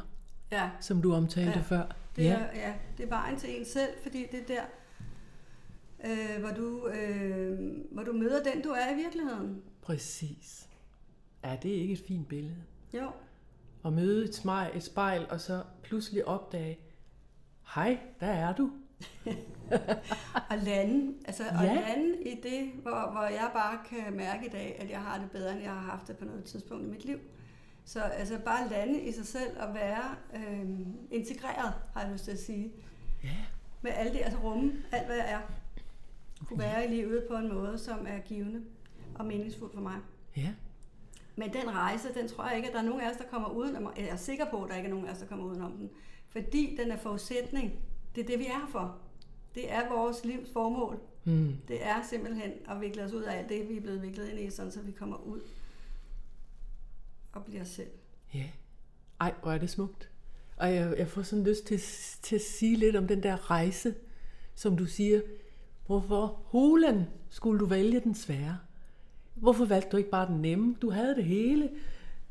[0.50, 0.70] ja.
[0.80, 1.60] som du omtalte ja.
[1.60, 1.82] før.
[2.16, 2.34] Det ja.
[2.34, 4.62] Er, ja, det er vejen til en selv, fordi det er der,
[6.04, 7.58] øh, hvor, du, øh,
[7.90, 9.62] hvor du møder den, du er i virkeligheden.
[9.82, 10.68] Præcis.
[11.42, 12.56] Er det ikke et fint billede?
[12.94, 13.10] Jo.
[13.84, 16.78] At møde et, smej, et spejl, og så pludselig opdage,
[17.74, 18.70] hej, der er du.
[20.50, 21.74] og lande, altså ja.
[21.74, 25.30] lande i det, hvor, hvor jeg bare kan mærke i dag, at jeg har det
[25.30, 27.18] bedre, end jeg har haft det på noget tidspunkt i mit liv.
[27.86, 30.70] Så altså bare lande i sig selv og være øh,
[31.10, 32.72] integreret, har jeg lyst til at sige.
[33.24, 33.36] Ja.
[33.82, 35.40] Med alt det, altså rumme alt, hvad jeg er.
[36.46, 38.62] Kunne være i livet på en måde, som er givende
[39.14, 39.96] og meningsfuld for mig.
[40.36, 40.52] Ja.
[41.36, 43.48] Men den rejse, den tror jeg ikke, at der er nogen af os, der kommer
[43.48, 43.92] udenom.
[43.96, 45.90] Jeg er sikker på, at der ikke er nogen af os, der kommer udenom den.
[46.28, 47.72] Fordi den er forudsætning.
[48.14, 48.96] Det er det, vi er for.
[49.54, 51.00] Det er vores livs formål.
[51.24, 51.56] Mm.
[51.68, 54.40] Det er simpelthen at vikle os ud af alt det, vi er blevet viklet ind
[54.40, 55.40] i, sådan så vi kommer ud
[57.36, 57.90] og bliver selv.
[58.34, 58.44] Ja.
[59.20, 60.10] Ej, hvor er det smukt.
[60.56, 61.80] Og jeg, jeg får sådan lyst til,
[62.22, 63.94] til at sige lidt om den der rejse,
[64.54, 65.20] som du siger.
[65.86, 68.58] Hvorfor hulen skulle du vælge den svære?
[69.34, 70.76] Hvorfor valgte du ikke bare den nemme?
[70.82, 71.70] Du havde det hele.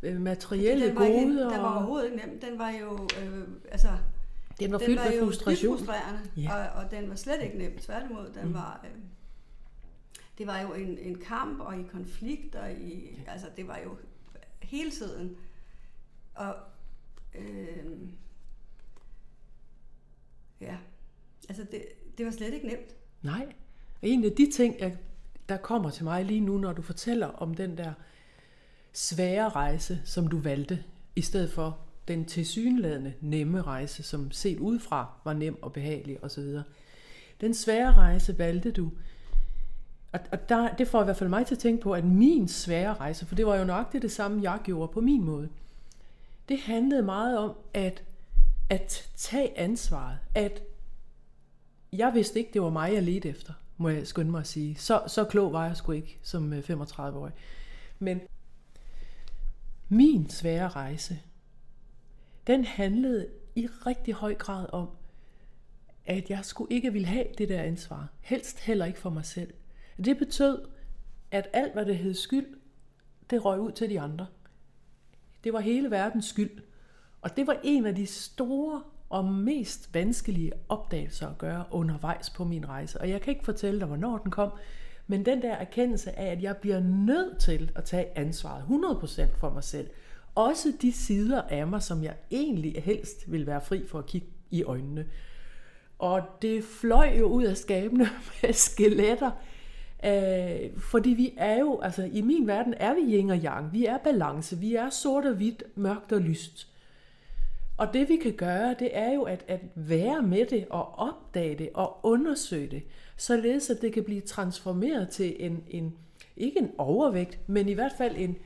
[0.03, 2.39] Øh, materielle den var ikke, Den var overhovedet ikke nem.
[2.39, 3.87] Den var jo, øh, altså,
[4.59, 5.77] den var den fyldt var med frustration.
[5.77, 6.55] frustrerende, ja.
[6.55, 7.77] og, og den var slet ikke nem.
[7.77, 8.53] Tværtimod, den mm.
[8.53, 8.85] var...
[8.85, 9.01] Øh,
[10.37, 13.97] det var jo en, en kamp og i konflikt, og i, altså det var jo
[14.61, 15.37] hele tiden.
[16.35, 16.55] Og
[17.35, 17.85] øh,
[20.61, 20.77] ja,
[21.49, 21.83] altså det,
[22.17, 22.95] det var slet ikke nemt.
[23.21, 23.53] Nej,
[24.01, 24.97] og en af de ting, jeg,
[25.49, 27.93] der kommer til mig lige nu, når du fortæller om den der
[28.93, 30.83] svære rejse, som du valgte,
[31.15, 36.59] i stedet for den tilsyneladende nemme rejse, som set udefra var nem og behagelig osv.
[37.41, 38.91] Den svære rejse valgte du,
[40.15, 42.47] og, og der, det får i hvert fald mig til at tænke på, at min
[42.47, 45.49] svære rejse, for det var jo nøjagtigt det samme, jeg gjorde på min måde,
[46.49, 48.03] det handlede meget om at,
[48.69, 50.17] at tage ansvaret.
[50.35, 50.63] At
[51.93, 54.75] jeg vidste ikke, det var mig, jeg ledte efter, må jeg skynde mig at sige.
[54.75, 57.33] Så, så klog var jeg sgu ikke som øh, 35-årig.
[57.99, 58.21] Men
[59.89, 61.19] min svære rejse,
[62.47, 64.89] den handlede i rigtig høj grad om,
[66.05, 68.07] at jeg skulle ikke ville have det der ansvar.
[68.21, 69.53] Helst heller ikke for mig selv.
[69.97, 70.61] Det betød,
[71.31, 72.47] at alt, hvad det hed skyld,
[73.29, 74.27] det røg ud til de andre.
[75.43, 76.61] Det var hele verdens skyld.
[77.21, 82.43] Og det var en af de store og mest vanskelige opdagelser at gøre undervejs på
[82.43, 83.01] min rejse.
[83.01, 84.51] Og jeg kan ikke fortælle dig, hvornår den kom,
[85.07, 89.49] men den der erkendelse af, at jeg bliver nødt til at tage ansvaret 100% for
[89.49, 89.89] mig selv.
[90.35, 94.27] Også de sider af mig, som jeg egentlig helst vil være fri for at kigge
[94.51, 95.05] i øjnene.
[95.99, 98.09] Og det fløj jo ud af skabene
[98.43, 99.31] med skeletter,
[100.03, 103.85] Øh, fordi vi er jo, altså i min verden er vi yin og yang, vi
[103.85, 106.67] er balance, vi er sort og hvidt, mørkt og lyst.
[107.77, 111.55] Og det vi kan gøre, det er jo at, at være med det og opdage
[111.55, 112.83] det og undersøge det,
[113.17, 115.93] således at det kan blive transformeret til en, en
[116.37, 118.37] ikke en overvægt, men i hvert fald en,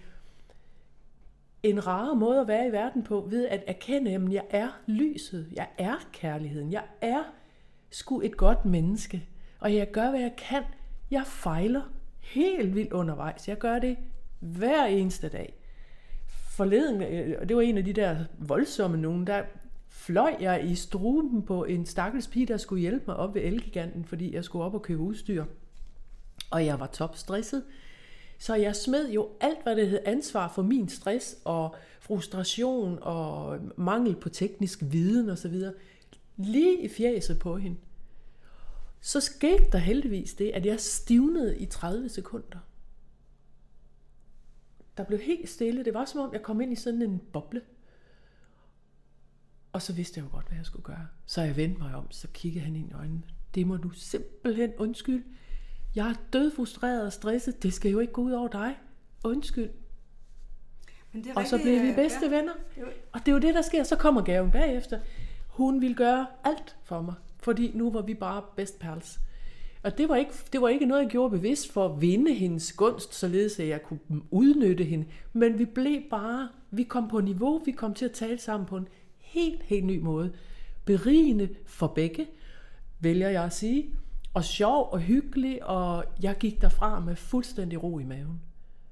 [1.63, 5.47] en rare måde at være i verden på, ved at erkende, at jeg er lyset,
[5.53, 7.23] jeg er kærligheden, jeg er
[7.89, 9.25] sgu et godt menneske,
[9.59, 10.63] og jeg gør, hvad jeg kan
[11.11, 11.81] jeg fejler
[12.19, 13.47] helt vildt undervejs.
[13.47, 13.97] Jeg gør det
[14.39, 15.53] hver eneste dag.
[16.27, 19.43] Forleden, øh, og det var en af de der voldsomme nogen, der
[19.87, 24.05] fløj jeg i struben på en stakkels pige, der skulle hjælpe mig op ved Elgiganten,
[24.05, 25.45] fordi jeg skulle op og købe udstyr.
[26.51, 27.63] Og jeg var topstresset.
[28.37, 33.59] Så jeg smed jo alt, hvad det hed ansvar for min stress og frustration og
[33.77, 35.55] mangel på teknisk viden osv.
[36.37, 37.77] Lige i fjæset på hende.
[39.01, 42.59] Så skete der heldigvis det, at jeg stivnede i 30 sekunder.
[44.97, 45.85] Der blev helt stille.
[45.85, 47.61] Det var som om, jeg kom ind i sådan en boble.
[49.71, 51.07] Og så vidste jeg jo godt, hvad jeg skulle gøre.
[51.25, 53.23] Så jeg vendte mig om, så kiggede han ind i øjnene.
[53.55, 55.23] Det må du simpelthen undskylde.
[55.95, 57.63] Jeg er død frustreret og stresset.
[57.63, 58.77] Det skal jo ikke gå ud over dig.
[59.23, 59.69] Undskyld.
[61.11, 62.37] Men det er og så blev vi bedste ja.
[62.37, 62.53] venner.
[63.11, 63.83] Og det er jo det, der sker.
[63.83, 64.99] Så kommer gaven bagefter.
[65.47, 69.19] Hun vil gøre alt for mig fordi nu var vi bare best pals.
[69.83, 72.73] Og det var, ikke, det var ikke noget, jeg gjorde bevidst for at vinde hendes
[72.73, 73.99] gunst, således at jeg kunne
[74.31, 75.05] udnytte hende.
[75.33, 78.77] Men vi blev bare, vi kom på niveau, vi kom til at tale sammen på
[78.77, 80.33] en helt, helt ny måde.
[80.85, 82.27] Berigende for begge,
[82.99, 83.95] vælger jeg at sige.
[84.33, 88.41] Og sjov og hyggelig, og jeg gik derfra med fuldstændig ro i maven.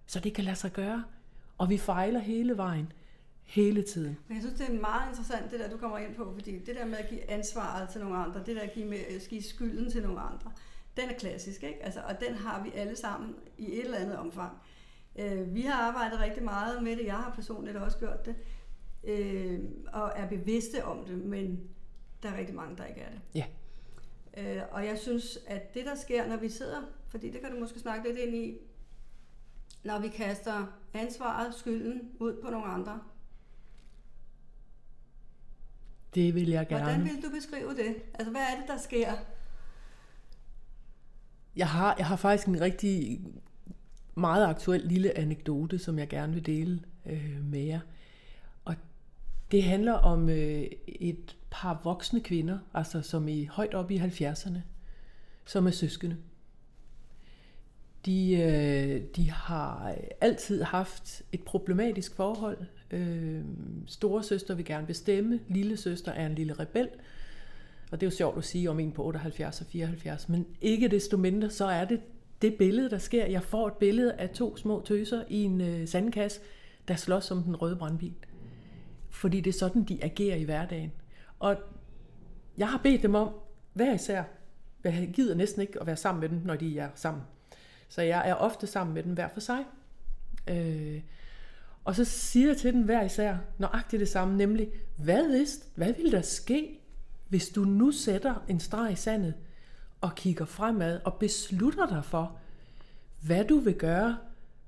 [0.07, 1.03] Så det kan lade sig gøre.
[1.57, 2.91] Og vi fejler hele vejen
[3.47, 4.17] hele tiden.
[4.27, 6.75] Men jeg synes, det er meget interessant, det der, du kommer ind på, fordi det
[6.75, 9.43] der med at give ansvaret til nogle andre, det der at give, med, at give
[9.43, 10.51] skylden til nogle andre,
[10.97, 11.83] den er klassisk, ikke?
[11.83, 14.57] Altså, og den har vi alle sammen i et eller andet omfang.
[15.19, 18.35] Øh, vi har arbejdet rigtig meget med det, jeg har personligt også gjort det,
[19.03, 19.59] øh,
[19.93, 21.69] og er bevidste om det, men
[22.23, 23.21] der er rigtig mange, der ikke er det.
[23.35, 23.45] Ja.
[24.37, 27.59] Øh, og jeg synes, at det der sker, når vi sidder, fordi det kan du
[27.59, 28.57] måske snakke lidt ind i,
[29.83, 32.99] når vi kaster ansvaret, skylden ud på nogle andre,
[36.15, 36.83] Det vil jeg gerne.
[36.83, 37.95] Hvordan vil du beskrive det?
[38.13, 39.13] Altså, hvad er det, der sker?
[41.55, 43.21] Jeg har, jeg har faktisk en rigtig
[44.15, 47.79] meget aktuel lille anekdote, som jeg gerne vil dele øh, med jer.
[48.65, 48.75] Og
[49.51, 54.59] det handler om øh, et par voksne kvinder, altså som er højt op i 70'erne,
[55.45, 56.17] som er søskende.
[58.05, 62.57] De, øh, de har altid haft et problematisk forhold
[62.91, 63.41] Øh,
[63.85, 66.89] store søster vil gerne bestemme, lille søster er en lille rebel.
[67.91, 70.87] Og det er jo sjovt at sige om en på 78 og 74, men ikke
[70.87, 72.01] desto mindre, så er det
[72.41, 73.25] det billede, der sker.
[73.25, 76.39] Jeg får et billede af to små tøser i en øh, sandkasse,
[76.87, 78.13] der slås om den røde brandbil.
[79.09, 80.91] Fordi det er sådan, de agerer i hverdagen.
[81.39, 81.55] Og
[82.57, 83.29] jeg har bedt dem om,
[83.73, 84.23] hver især,
[84.83, 87.23] jeg gider næsten ikke at være sammen med dem, når de er sammen.
[87.89, 89.63] Så jeg er ofte sammen med dem hver for sig.
[90.47, 91.01] Øh,
[91.87, 95.93] og så siger jeg til den hver især nøjagtigt det samme, nemlig, hvad hvis, hvad
[95.93, 96.79] ville der ske,
[97.27, 99.33] hvis du nu sætter en streg i sandet
[100.01, 102.37] og kigger fremad og beslutter dig for,
[103.21, 104.17] hvad du vil gøre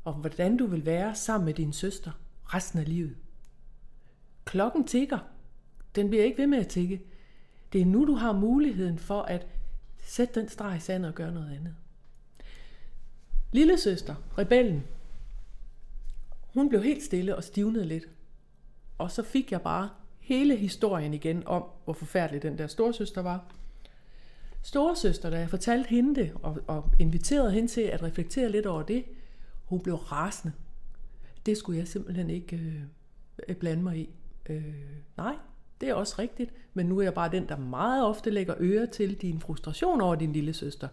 [0.04, 2.12] og hvordan du vil være sammen med din søster
[2.46, 3.16] resten af livet.
[4.46, 5.20] Klokken tigger.
[5.96, 7.02] Den bliver ikke ved med at tikke.
[7.74, 9.48] Det er nu, du har muligheden for at
[9.98, 11.76] sætte den streg i sandet og gøre noget andet.
[13.52, 14.84] Lille søster, rebellen,
[16.60, 18.10] hun blev helt stille og stivnede lidt.
[18.98, 23.46] Og så fik jeg bare hele historien igen om, hvor forfærdelig den der storsøster var.
[24.62, 28.84] Storesøster, da jeg fortalte hende det, og, og inviterede hende til at reflektere lidt over
[28.84, 29.04] det,
[29.66, 30.54] hun blev rasende.
[31.46, 32.84] Det skulle jeg simpelthen ikke
[33.48, 34.10] øh, blande mig i.
[34.50, 34.76] Øh,
[35.18, 35.36] nej,
[35.82, 38.88] det er også rigtigt, men nu er jeg bare den, der meget ofte lægger øre
[38.88, 40.88] til din frustration over din lille søster.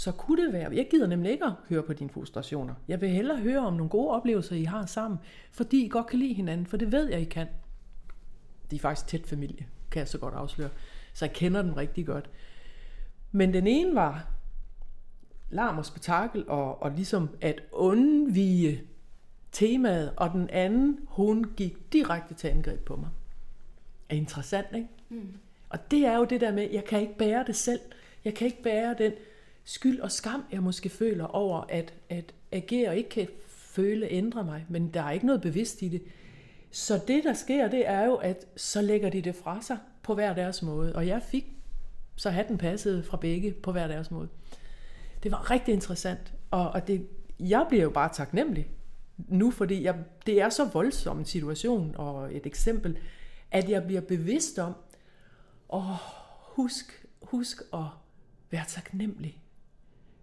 [0.00, 2.74] Så kunne det være, jeg gider nemlig ikke at høre på dine frustrationer.
[2.88, 5.20] Jeg vil hellere høre om nogle gode oplevelser, I har sammen,
[5.52, 7.46] fordi I godt kan lide hinanden, for det ved jeg, I kan.
[8.70, 10.68] De er faktisk tæt familie, kan jeg så godt afsløre.
[11.12, 12.30] Så jeg kender dem rigtig godt.
[13.32, 14.28] Men den ene var
[15.50, 18.82] larm og spektakel, og, og ligesom at undvige
[19.52, 23.08] temaet, og den anden, hun gik direkte til angreb på mig.
[24.08, 24.88] Er interessant, ikke?
[25.08, 25.34] Mm.
[25.68, 27.80] Og det er jo det der med, jeg kan ikke bære det selv.
[28.24, 29.12] Jeg kan ikke bære den
[29.70, 34.44] skyld og skam, jeg måske føler over at, at agere og ikke kan føle ændre
[34.44, 36.02] mig, men der er ikke noget bevidst i det.
[36.70, 40.14] Så det, der sker, det er jo, at så lægger de det fra sig på
[40.14, 40.96] hver deres måde.
[40.96, 41.46] Og jeg fik
[42.16, 44.28] så hatten passet fra begge på hver deres måde.
[45.22, 47.06] Det var rigtig interessant, og, og det,
[47.40, 48.70] jeg bliver jo bare taknemmelig
[49.16, 52.98] nu, fordi jeg, det er så voldsom en situation og et eksempel,
[53.50, 54.74] at jeg bliver bevidst om,
[55.68, 55.96] åh,
[56.40, 57.84] husk, husk at
[58.50, 59.39] være taknemmelig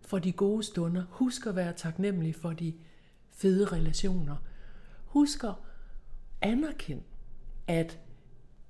[0.08, 1.04] for de gode stunder.
[1.10, 2.74] Husk at være taknemmelig for de
[3.30, 4.36] fede relationer.
[5.06, 5.54] Husk at
[6.42, 7.04] anerkende,
[7.68, 8.00] at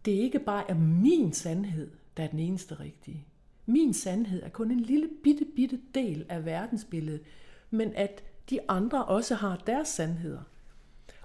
[0.05, 3.25] det ikke bare er min sandhed, der er den eneste rigtige.
[3.65, 7.21] Min sandhed er kun en lille bitte, bitte del af verdensbilledet,
[7.69, 10.41] men at de andre også har deres sandheder.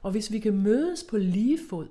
[0.02, 1.88] Og hvis vi kan mødes på lige fod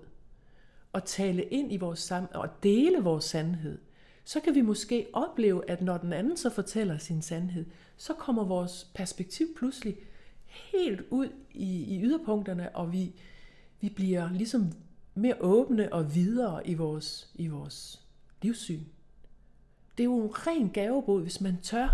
[0.94, 3.78] og tale ind i vores sam og dele vores sandhed,
[4.24, 7.66] så kan vi måske opleve, at når den anden så fortæller sin sandhed,
[7.98, 9.98] så kommer vores perspektiv pludselig
[10.46, 13.14] helt ud i, i yderpunkterne, og vi,
[13.82, 14.72] vi bliver ligesom
[15.16, 18.06] mere åbne og videre i vores, i vores
[18.42, 18.84] livssyn.
[19.98, 21.90] Det er jo en ren gavebod, hvis man tør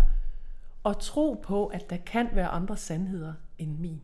[0.86, 4.02] at tro på, at der kan være andre sandheder end min.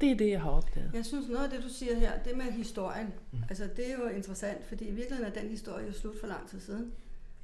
[0.00, 0.90] Det er det, jeg har opdaget.
[0.94, 3.38] Jeg synes, noget af det, du siger her, det med historien, mm.
[3.48, 6.48] altså det er jo interessant, fordi i virkeligheden er den historie jo slut for lang
[6.48, 6.92] tid siden.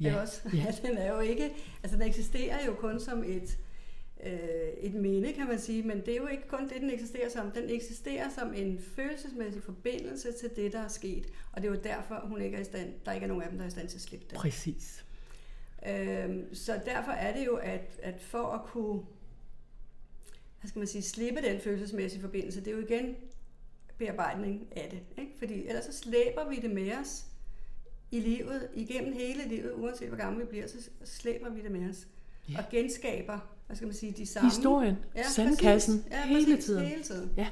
[0.01, 0.21] Ja.
[0.21, 0.41] Også?
[0.55, 0.75] ja.
[0.89, 1.51] den er jo ikke,
[1.83, 3.59] altså den eksisterer jo kun som et,
[4.25, 4.33] øh,
[4.81, 7.51] et minde, kan man sige, men det er jo ikke kun det, den eksisterer som.
[7.51, 11.27] Den eksisterer som en følelsesmæssig forbindelse til det, der er sket.
[11.53, 13.49] Og det er jo derfor, hun ikke er i stand, der ikke er nogen af
[13.49, 14.39] dem, der er i stand til at slippe det.
[14.39, 15.05] Præcis.
[15.87, 19.03] Øhm, så derfor er det jo, at, at for at kunne
[20.63, 23.17] hvad skal man sige, slippe den følelsesmæssige forbindelse, det er jo igen
[23.99, 25.23] bearbejdning af det.
[25.23, 25.33] Ikke?
[25.39, 27.25] Fordi ellers så slæber vi det med os
[28.11, 31.91] i livet, igennem hele livet, uanset hvor gamle vi bliver, så slæber vi det med
[31.91, 32.07] os.
[32.49, 32.59] Ja.
[32.59, 34.51] Og genskaber, hvad skal man sige, de samme...
[34.51, 36.85] Historien, ja, sandkassen, ja, hele tiden.
[36.87, 37.31] hele tiden.
[37.37, 37.49] Ja.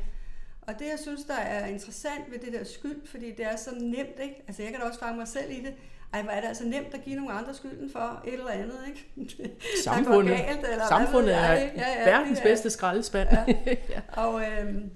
[0.61, 3.70] Og det, jeg synes, der er interessant ved det der skyld, fordi det er så
[3.75, 4.42] nemt, ikke?
[4.46, 5.75] Altså, jeg kan da også fange mig selv i det.
[6.12, 8.79] Ej, hvor er det altså nemt at give nogle andre skylden for et eller andet,
[8.88, 9.11] ikke?
[9.85, 13.29] Samfundet, galt, eller samfundet er ja, ja, verdens ja, bedste skraldespand.
[13.33, 13.55] Ja.
[13.94, 14.01] ja.
[14.12, 14.90] Og, øhm,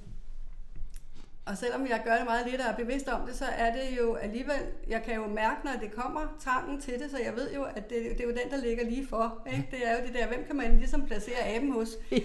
[1.47, 3.99] og selvom jeg gør det meget lidt og er bevidst om det, så er det
[3.99, 7.53] jo alligevel, jeg kan jo mærke, når det kommer, trangen til det, så jeg ved
[7.55, 9.47] jo, at det, det er jo den, der ligger lige for.
[9.47, 9.69] Ikke?
[9.71, 11.89] Det er jo det der, hvem kan man ligesom placere aben hos?
[12.11, 12.17] ja.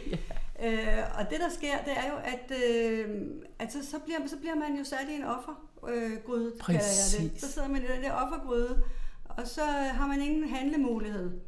[0.63, 3.25] Øh, og det, der sker, det er jo, at, øh,
[3.59, 7.31] at så, så, bliver, så bliver man jo sat i en offergryde, øh, kalder jeg
[7.31, 7.41] det.
[7.41, 8.83] Så sidder man i den der offergryde,
[9.29, 11.39] og så har man ingen handlemulighed.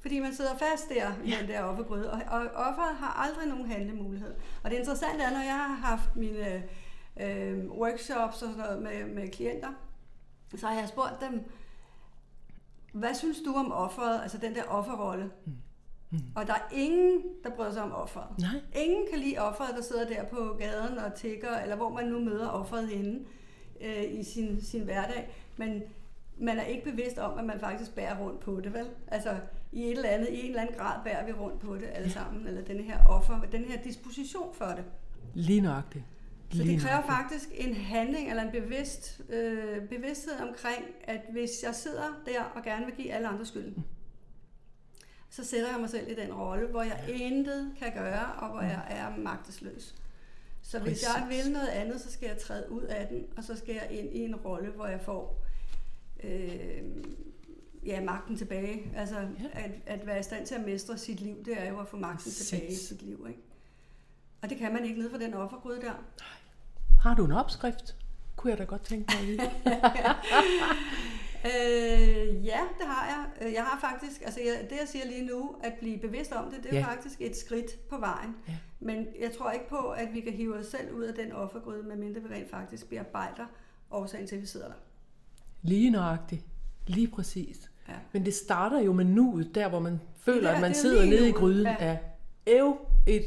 [0.00, 1.40] Fordi man sidder fast der i ja.
[1.40, 4.34] den der offergryde, og, og offeret har aldrig nogen handlemulighed.
[4.64, 6.62] Og det interessante er, når jeg har haft mine
[7.20, 9.68] øh, workshops og sådan noget med, med klienter,
[10.56, 11.50] så har jeg spurgt dem,
[12.92, 15.30] hvad synes du om offeret, altså den der offerrolle?
[15.46, 15.52] Mm.
[16.10, 16.18] Mm.
[16.34, 18.38] Og der er ingen, der bryder sig om offeret.
[18.38, 18.84] Nej.
[18.84, 22.20] Ingen kan lide offeret, der sidder der på gaden og tigger, eller hvor man nu
[22.20, 23.20] møder offeret henne
[23.80, 25.28] øh, i sin, sin hverdag.
[25.56, 25.82] Men
[26.38, 28.86] man er ikke bevidst om, at man faktisk bærer rundt på det, vel?
[29.08, 29.36] Altså,
[29.72, 32.08] i et eller andet, i en eller anden grad bærer vi rundt på det alle
[32.08, 32.12] ja.
[32.12, 34.84] sammen, eller den her offer, den her disposition for det.
[35.34, 36.04] Lige nøjagtigt.
[36.50, 41.74] Så det kræver faktisk en handling eller en bevidst, øh, bevidsthed omkring, at hvis jeg
[41.74, 43.82] sidder der og gerne vil give alle andre skylden, mm.
[45.34, 47.12] Så sætter jeg mig selv i den rolle, hvor jeg ja.
[47.12, 48.66] intet kan gøre, og hvor mm.
[48.66, 49.94] jeg er magtesløs.
[50.62, 51.02] Så hvis Præcis.
[51.02, 53.88] jeg vil noget andet, så skal jeg træde ud af den, og så skal jeg
[53.90, 55.44] ind i en rolle, hvor jeg får
[56.24, 56.82] øh,
[57.86, 58.92] ja, magten tilbage.
[58.96, 59.26] Altså, ja.
[59.52, 61.96] at, at være i stand til at mestre sit liv, det er jo at få
[61.96, 62.48] magten Præcis.
[62.48, 63.26] tilbage i sit liv.
[63.28, 63.40] Ikke?
[64.42, 66.04] Og det kan man ikke ned for den offergryde der.
[67.00, 67.96] Har du en opskrift?
[68.36, 69.50] Kunne jeg da godt tænke mig vide.
[71.44, 73.46] øh, ja, det har jeg.
[73.46, 76.50] Øh, jeg har faktisk, altså jeg, det jeg siger lige nu, at blive bevidst om
[76.50, 76.86] det, det er ja.
[76.86, 78.36] faktisk et skridt på vejen.
[78.48, 78.56] Ja.
[78.80, 81.82] Men jeg tror ikke på, at vi kan hive os selv ud af den offergryde,
[81.82, 83.46] medmindre vi rent faktisk bearbejder
[83.90, 84.74] årsagen til, at vi sidder der.
[85.62, 86.42] Lige nøjagtigt.
[86.86, 87.70] Lige præcis.
[87.88, 87.94] Ja.
[88.12, 91.28] Men det starter jo med nuet, der hvor man føler, ja, at man sidder nede
[91.28, 91.76] i gryden ja.
[91.78, 91.98] af
[92.46, 92.76] æv
[93.06, 93.24] et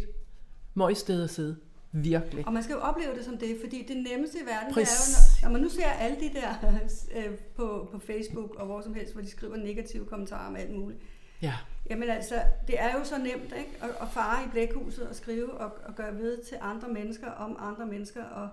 [0.73, 1.57] møgsted at sidde.
[2.03, 2.47] Virkelig.
[2.47, 5.17] Og man skal jo opleve det som det, fordi det nemmeste i verden, Præcis.
[5.17, 6.53] er jo, når, når man nu ser alle de der
[7.15, 10.71] øh, på, på Facebook og hvor som helst, hvor de skriver negative kommentarer om alt
[10.71, 10.99] muligt.
[11.41, 11.53] Ja.
[11.89, 13.77] Jamen altså, det er jo så nemt, ikke?
[13.81, 17.55] At, at fare i blækhuset og skrive og, og gøre ved til andre mennesker om
[17.59, 18.23] andre mennesker.
[18.23, 18.49] Og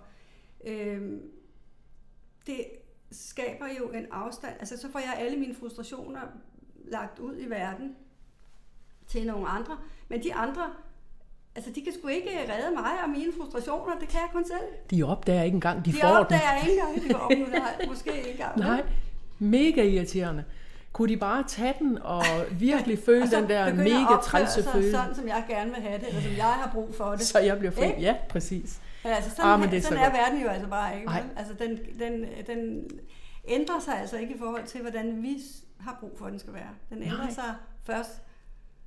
[0.66, 1.20] øh,
[2.46, 2.64] det
[3.10, 4.54] skaber jo en afstand.
[4.58, 6.20] Altså, så får jeg alle mine frustrationer
[6.84, 7.96] lagt ud i verden
[9.06, 9.78] til nogle andre.
[10.08, 10.72] Men de andre
[11.56, 14.68] Altså, de kan sgu ikke redde mig og mine frustrationer, det kan jeg kun selv.
[14.90, 16.16] De opdager ikke engang, de, de får den.
[16.16, 17.48] De opdager ikke engang, de får dem.
[17.62, 18.58] Nej, måske ikke engang.
[18.58, 18.82] Nej,
[19.38, 20.44] mega irriterende.
[20.92, 24.90] Kunne de bare tage den og virkelig føle og den der mega trælse følelse?
[24.90, 27.20] sådan, som jeg gerne vil have det, eller som jeg har brug for det.
[27.20, 27.92] Så jeg bliver fri.
[27.98, 28.80] Ja, præcis.
[29.04, 31.12] Men altså, sådan, ah, men det er, sådan er verden jo altså bare ikke.
[31.36, 32.84] Altså, den, den, den
[33.48, 35.36] ændrer sig altså ikke i forhold til, hvordan vi
[35.80, 36.70] har brug for, at den skal være.
[36.90, 37.30] Den ændrer Nej.
[37.30, 38.22] sig først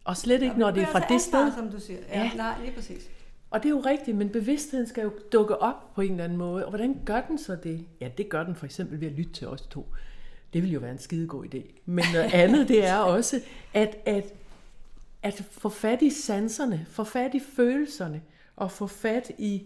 [0.08, 1.52] og slet ikke, når det er fra det sted.
[1.56, 2.00] som du siger.
[2.10, 2.32] Ja, ja.
[2.36, 3.10] nej, lige præcis.
[3.50, 6.38] Og det er jo rigtigt, men bevidstheden skal jo dukke op på en eller anden
[6.38, 6.66] måde.
[6.66, 7.86] Og hvordan gør den så det?
[8.02, 9.88] Ja, det gør den for eksempel ved at lytte til os to.
[10.54, 11.82] Det vil jo være en skidegod idé.
[11.86, 13.42] Men noget andet, det er også,
[13.74, 14.34] at, at,
[15.24, 18.22] at få fat i sanserne, få fat i følelserne,
[18.56, 19.64] og få fat i,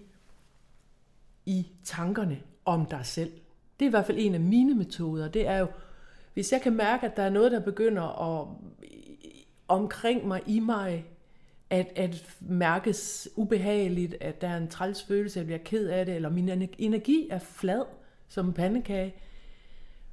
[1.45, 3.31] i tankerne om dig selv.
[3.79, 5.27] Det er i hvert fald en af mine metoder.
[5.27, 5.67] Det er jo,
[6.33, 8.47] hvis jeg kan mærke, at der er noget, der begynder at
[9.67, 11.05] omkring mig, i mig,
[11.69, 16.05] at, at mærkes ubehageligt, at der er en træls følelse, at jeg bliver ked af
[16.05, 17.83] det, eller min energi er flad
[18.27, 19.15] som en pandekage.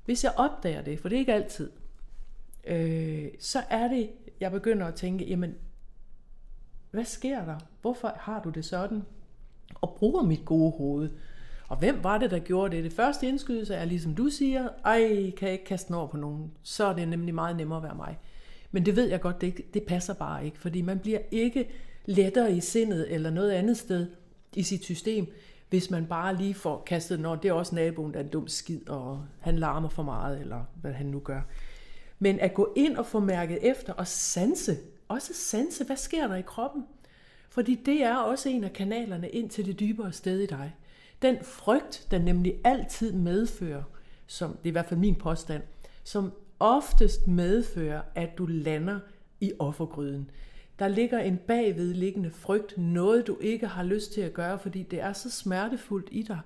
[0.05, 1.70] Hvis jeg opdager det, for det er ikke altid,
[2.66, 5.55] øh, så er det, jeg begynder at tænke, jamen,
[6.90, 7.59] hvad sker der?
[7.80, 9.03] Hvorfor har du det sådan?
[9.74, 11.11] Og bruger mit gode hoved.
[11.68, 12.84] Og hvem var det, der gjorde det?
[12.84, 16.16] Det første indskydelse er, ligesom du siger, ej, kan jeg ikke kaste den over på
[16.16, 16.53] nogen?
[16.62, 18.18] Så er det nemlig meget nemmere at være mig.
[18.70, 21.70] Men det ved jeg godt, det, det passer bare ikke, fordi man bliver ikke
[22.04, 24.06] lettere i sindet eller noget andet sted
[24.54, 25.26] i sit system,
[25.68, 28.48] hvis man bare lige får kastet, når det er også naboen, der er en dum
[28.48, 31.40] skid, og han larmer for meget, eller hvad han nu gør.
[32.18, 34.76] Men at gå ind og få mærket efter og sanse,
[35.08, 36.84] også sanse, hvad sker der i kroppen?
[37.48, 40.74] Fordi det er også en af kanalerne ind til det dybere sted i dig.
[41.22, 43.82] Den frygt, den nemlig altid medfører,
[44.26, 45.62] som det er i hvert fald min påstand,
[46.04, 49.00] som oftest medfører, at du lander
[49.40, 50.30] i offergryden.
[50.78, 55.00] Der ligger en bagvedliggende frygt, noget du ikke har lyst til at gøre, fordi det
[55.00, 56.40] er så smertefuldt i dig,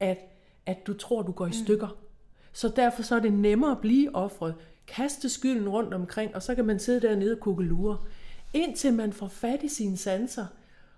[0.00, 0.18] at,
[0.66, 1.64] at du tror, du går i mm.
[1.64, 1.88] stykker.
[1.88, 2.06] Mm.
[2.52, 4.54] Så derfor så er det nemmere at blive offret,
[4.86, 7.98] kaste skylden rundt omkring, og så kan man sidde dernede og kugelure,
[8.54, 10.46] indtil man får fat i sine sanser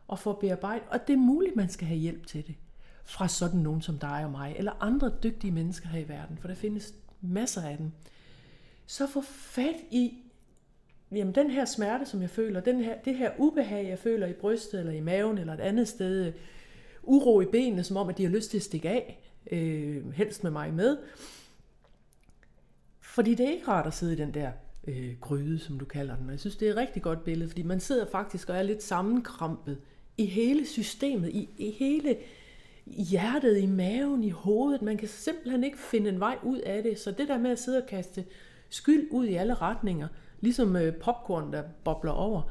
[0.09, 0.89] og får bearbejdet.
[0.91, 2.55] Og det er muligt, man skal have hjælp til det
[3.05, 6.49] fra sådan nogen som dig og mig, eller andre dygtige mennesker her i verden, for
[6.49, 7.93] der findes masser af dem
[8.87, 10.19] så få fat i
[11.13, 14.33] jamen, den her smerte, som jeg føler, den her, det her ubehag, jeg føler i
[14.33, 16.33] brystet eller i maven eller et andet sted,
[17.03, 19.19] uro i benene, som om, at de har lyst til at stikke af,
[19.51, 20.99] øh, helst med mig med.
[23.01, 24.51] Fordi det er ikke rart at sidde i den der
[24.89, 26.27] øh, gryde, som du kalder den.
[26.27, 28.63] Og jeg synes, det er et rigtig godt billede, fordi man sidder faktisk og er
[28.63, 29.79] lidt sammenkrampet
[30.17, 32.17] i hele systemet, i, i hele
[32.87, 34.83] hjertet, i maven, i hovedet.
[34.83, 36.99] Man kan simpelthen ikke finde en vej ud af det.
[36.99, 38.25] Så det der med at sidde og kaste
[38.75, 40.09] skyld ud i alle retninger,
[40.41, 42.43] ligesom øh, popcorn, der bobler over.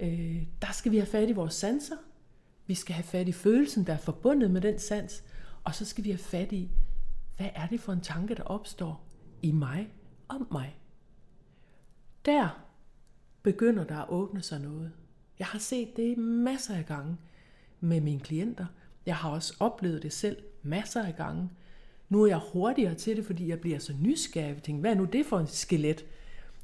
[0.00, 1.96] Øh, der skal vi have fat i vores sanser.
[2.66, 5.24] Vi skal have fat i følelsen, der er forbundet med den sans.
[5.64, 6.70] Og så skal vi have fat i,
[7.36, 9.04] hvad er det for en tanke, der opstår
[9.42, 9.90] i mig
[10.28, 10.78] om mig.
[12.24, 12.66] Der
[13.42, 14.92] begynder der at åbne sig noget.
[15.38, 17.16] Jeg har set det masser af gange
[17.80, 18.66] med mine klienter.
[19.06, 21.50] Jeg har også oplevet det selv masser af gange.
[22.08, 24.54] Nu er jeg hurtigere til det, fordi jeg bliver så nysgerrig.
[24.54, 26.04] Jeg tænker, hvad er nu det for et skelet?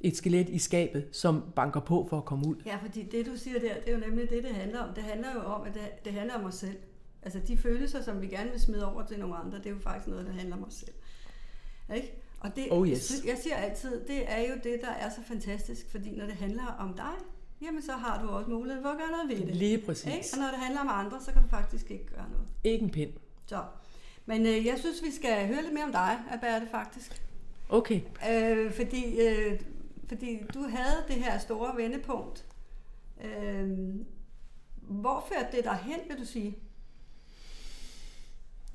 [0.00, 2.56] Et skelet i skabet, som banker på for at komme ud.
[2.66, 4.94] Ja, fordi det du siger der, det er jo nemlig det, det handler om.
[4.94, 6.76] Det handler jo om, at det, det handler om os selv.
[7.22, 9.78] Altså de følelser, som vi gerne vil smide over til nogle andre, det er jo
[9.78, 10.94] faktisk noget, der handler om os selv.
[11.94, 12.12] Ikke?
[12.40, 13.24] Og det, oh yes.
[13.26, 16.66] jeg siger altid, det er jo det, der er så fantastisk, fordi når det handler
[16.78, 17.12] om dig,
[17.62, 19.56] jamen så har du også mulighed for at gøre noget ved det.
[19.56, 20.06] Lige præcis.
[20.14, 20.26] Ikke?
[20.32, 22.46] Og når det handler om andre, så kan du faktisk ikke gøre noget.
[22.64, 23.12] Ikke en pind.
[23.46, 23.62] Så.
[24.26, 27.22] Men øh, jeg synes, vi skal høre lidt mere om dig, Alberte, faktisk.
[27.68, 28.00] Okay.
[28.30, 29.60] Øh, fordi, øh,
[30.08, 32.44] fordi du havde det her store vendepunkt.
[33.24, 33.68] Øh,
[34.76, 36.56] hvor førte det dig hen, vil du sige?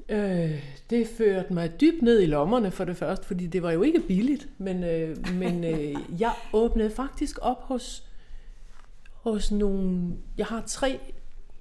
[0.09, 3.81] Øh, det førte mig dybt ned i lommerne for det første, fordi det var jo
[3.81, 8.03] ikke billigt, men, øh, men øh, jeg åbnede faktisk op hos,
[9.13, 10.13] hos nogle...
[10.37, 10.99] Jeg har tre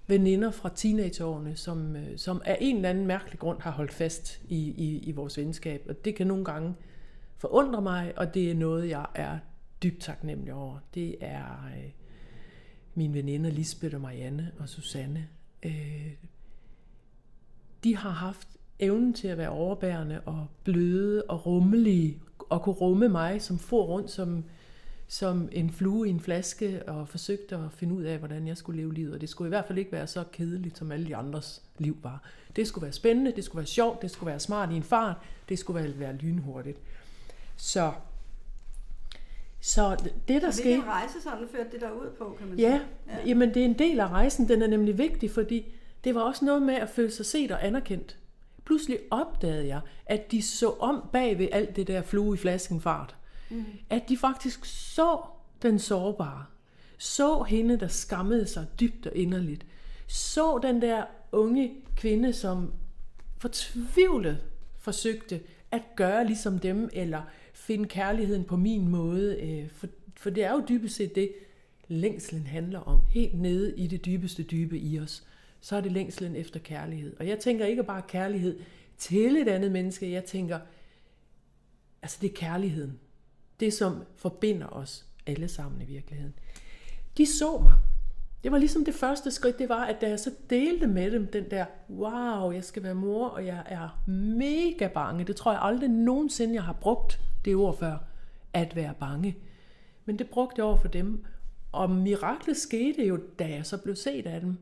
[0.07, 4.41] veninder fra teenageårene, som, øh, som af en eller anden mærkelig grund har holdt fast
[4.49, 5.87] i, i, i vores venskab.
[5.89, 6.75] Og det kan nogle gange
[7.37, 9.39] forundre mig, og det er noget, jeg er
[9.83, 10.79] dybt taknemmelig over.
[10.95, 11.91] Det er øh,
[12.95, 15.29] mine veninder Lisbeth og Marianne og Susanne.
[15.63, 16.13] Øh,
[17.85, 18.49] de har haft
[18.79, 23.87] evnen til at være overbærende og bløde og rummelige, og kunne rumme mig, som får
[23.87, 24.45] rundt som,
[25.09, 28.81] som en flue i en flaske, og forsøgte at finde ud af, hvordan jeg skulle
[28.83, 29.15] leve livet.
[29.15, 31.97] Og det skulle i hvert fald ikke være så kedeligt, som alle de andres liv
[32.03, 32.23] var.
[32.57, 35.17] Det skulle være spændende, det skulle være sjovt, det skulle være smart i en fart,
[35.49, 36.79] det skulle være, lynhurtigt.
[37.57, 37.93] Så
[39.61, 39.97] så
[40.29, 40.65] det, der sker...
[40.65, 43.17] Hvilken rejse sådan førte det der ud på, kan man ja, sige?
[43.17, 44.49] Ja, jamen det er en del af rejsen.
[44.49, 47.67] Den er nemlig vigtig, fordi det var også noget med at føle sig set og
[47.67, 48.19] anerkendt.
[48.65, 52.81] Pludselig opdagede jeg, at de så om bag ved alt det der flue i flasken
[52.81, 53.16] fart.
[53.51, 53.65] Mm.
[53.91, 55.21] At de faktisk så
[55.63, 56.45] den sårbare.
[56.99, 59.67] Så hende, der skammede sig dybt og inderligt.
[60.07, 62.73] Så den der unge kvinde, som
[63.39, 64.39] fortvivlet
[64.79, 65.41] forsøgte
[65.71, 67.23] at gøre ligesom dem, eller
[67.55, 69.41] finde kærligheden på min måde.
[69.41, 69.87] Øh, for,
[70.17, 71.33] for det er jo dybest set det,
[71.89, 73.01] længslen handler om.
[73.11, 75.27] Helt nede i det dybeste dybe i os
[75.67, 77.17] så er det længslen efter kærlighed.
[77.19, 78.59] Og jeg tænker ikke bare kærlighed
[78.99, 80.59] til et andet menneske, jeg tænker,
[82.03, 83.01] altså det er kærligheden.
[83.61, 86.35] Det, som forbinder os alle sammen i virkeligheden.
[87.17, 87.73] De så mig.
[88.45, 91.27] Det var ligesom det første skridt, det var, at da jeg så delte med dem
[91.27, 95.25] den der, wow, jeg skal være mor, og jeg er mega bange.
[95.25, 97.99] Det tror jeg aldrig nogensinde, jeg har brugt det ord før,
[98.53, 99.37] at være bange.
[100.05, 101.25] Men det brugte jeg over for dem.
[101.73, 104.57] Og miraklet skete jo, da jeg så blev set af dem.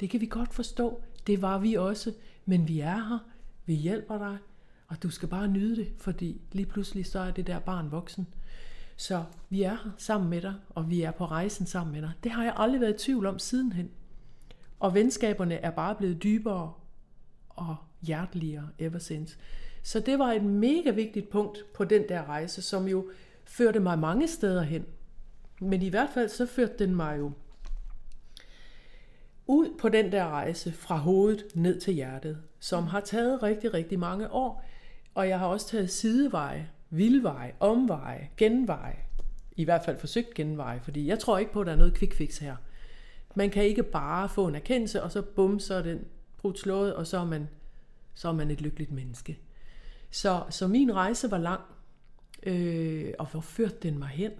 [0.00, 1.02] Det kan vi godt forstå.
[1.26, 2.12] Det var vi også.
[2.44, 3.18] Men vi er her.
[3.66, 4.38] Vi hjælper dig.
[4.86, 8.26] Og du skal bare nyde det, fordi lige pludselig så er det der barn voksen.
[8.96, 12.12] Så vi er her sammen med dig, og vi er på rejsen sammen med dig.
[12.24, 13.90] Det har jeg aldrig været i tvivl om sidenhen.
[14.80, 16.72] Og venskaberne er bare blevet dybere
[17.48, 19.38] og hjerteligere ever since.
[19.82, 23.10] Så det var et mega vigtigt punkt på den der rejse, som jo
[23.44, 24.86] førte mig mange steder hen.
[25.60, 27.32] Men i hvert fald så førte den mig jo
[29.46, 33.98] ud på den der rejse fra hovedet ned til hjertet, som har taget rigtig, rigtig
[33.98, 34.64] mange år.
[35.14, 38.98] Og jeg har også taget sideveje, vildveje, omveje, genveje.
[39.56, 42.14] I hvert fald forsøgt genveje, fordi jeg tror ikke på, at der er noget quick
[42.14, 42.56] fix her.
[43.34, 46.04] Man kan ikke bare få en erkendelse, og så bum, så er den
[46.38, 47.48] brudt slået, og så er man,
[48.14, 49.38] så er man et lykkeligt menneske.
[50.10, 51.60] Så, så min rejse var lang,
[52.42, 54.30] øh, og hvor førte den mig hen?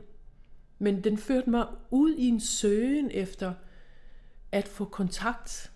[0.78, 3.54] Men den førte mig ud i en søgen efter
[4.52, 5.72] at få kontakt,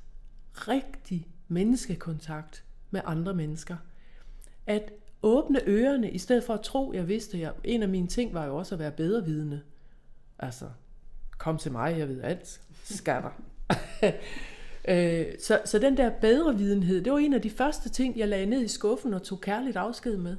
[0.55, 3.77] rigtig menneskekontakt med andre mennesker.
[4.69, 4.93] At
[5.23, 8.47] åbne ørerne, i stedet for at tro, jeg vidste, jeg, en af mine ting var
[8.47, 9.61] jo også at være bedre vidende.
[10.39, 10.65] Altså,
[11.39, 13.31] kom til mig, jeg ved alt, skatter.
[14.89, 18.29] Øh, så, så den der bedre videnhed, det var en af de første ting, jeg
[18.29, 20.37] lagde ned i skuffen og tog kærligt afsked med.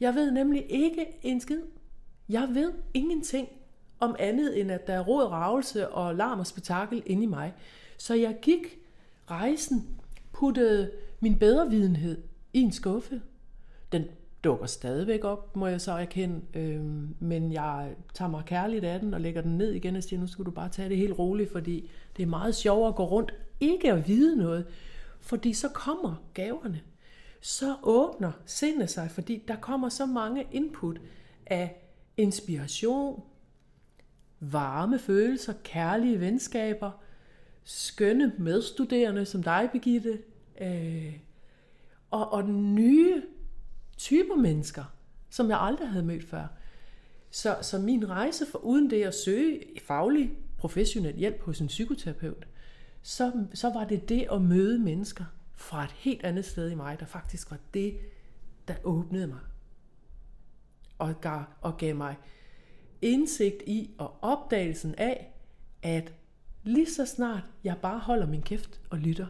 [0.00, 1.60] Jeg ved nemlig ikke en skid.
[2.28, 3.48] Jeg ved ingenting
[4.00, 7.54] om andet end at der er råd, ravelse og larm og spektakel inde i mig.
[7.98, 8.78] Så jeg gik
[9.30, 10.00] rejsen,
[10.32, 10.90] puttede
[11.20, 13.22] min bedre videnhed i en skuffe.
[13.92, 14.04] Den
[14.44, 19.14] dukker stadigvæk op, må jeg så erkende, øhm, men jeg tager mig kærligt af den
[19.14, 21.52] og lægger den ned igen og siger, nu skal du bare tage det helt roligt,
[21.52, 24.66] fordi det er meget sjovere at gå rundt, ikke at vide noget,
[25.20, 26.80] fordi så kommer gaverne.
[27.40, 31.00] Så åbner sindet sig, fordi der kommer så mange input
[31.46, 31.76] af
[32.16, 33.22] inspiration,
[34.40, 36.90] varme følelser, kærlige venskaber,
[37.64, 40.18] skønne medstuderende som dig, Begitte,
[40.60, 41.12] øh,
[42.10, 43.22] og, og nye
[44.00, 44.84] typer mennesker,
[45.30, 46.46] som jeg aldrig havde mødt før.
[47.30, 52.46] Så, så min rejse for uden det at søge faglig, professionel hjælp hos en psykoterapeut,
[53.02, 55.24] så, så var det det at møde mennesker
[55.54, 57.98] fra et helt andet sted i mig, der faktisk var det,
[58.68, 59.40] der åbnede mig
[60.98, 62.16] og gav, og gav mig
[63.02, 65.34] indsigt i og opdagelsen af,
[65.82, 66.12] at
[66.62, 69.26] lige så snart jeg bare holder min kæft og lytter,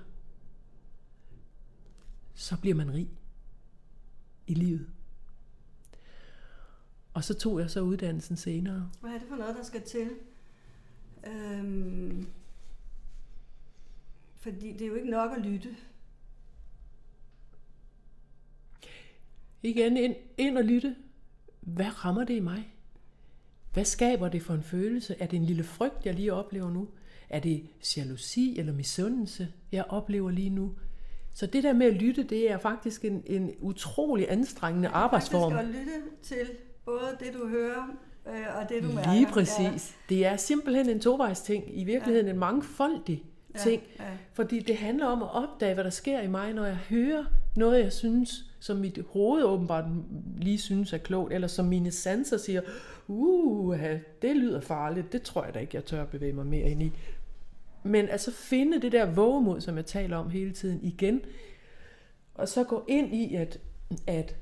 [2.35, 3.20] så bliver man rig
[4.51, 4.87] i livet.
[7.15, 8.91] Og så tog jeg så uddannelsen senere.
[9.01, 10.11] Hvad er det for noget, der skal til?
[11.27, 12.27] Øhm,
[14.37, 15.77] fordi det er jo ikke nok at lytte.
[19.63, 20.97] Igen, ind, ind og lytte.
[21.61, 22.75] hvad rammer det i mig?
[23.73, 25.17] Hvad skaber det for en følelse?
[25.19, 26.89] Er det en lille frygt, jeg lige oplever nu?
[27.29, 30.75] Er det jalousi eller misundelse, jeg oplever lige nu?
[31.35, 35.53] Så det der med at lytte, det er faktisk en, en utrolig anstrengende arbejdsform.
[35.53, 36.51] Faktisk at lytte til
[36.85, 39.13] både det, du hører, øh, og det, du mærker.
[39.13, 39.95] Lige præcis.
[40.11, 40.15] Ja.
[40.15, 41.65] Det er simpelthen en tovejs ting.
[41.81, 42.33] I virkeligheden ja.
[42.33, 43.25] en mangfoldig
[43.59, 43.83] ting.
[43.99, 44.11] Ja, ja.
[44.33, 47.25] Fordi det handler om at opdage, hvad der sker i mig, når jeg hører
[47.57, 49.85] noget, jeg synes, som mit hoved åbenbart
[50.39, 52.61] lige synes er klogt, eller som mine sanser siger,
[53.09, 53.77] uh,
[54.23, 56.93] det lyder farligt, det tror jeg da ikke, jeg tør bevæge mig mere ind i.
[57.83, 61.21] Men altså finde det der vågemod, som jeg taler om hele tiden igen,
[62.35, 63.61] og så gå ind i at,
[64.07, 64.37] at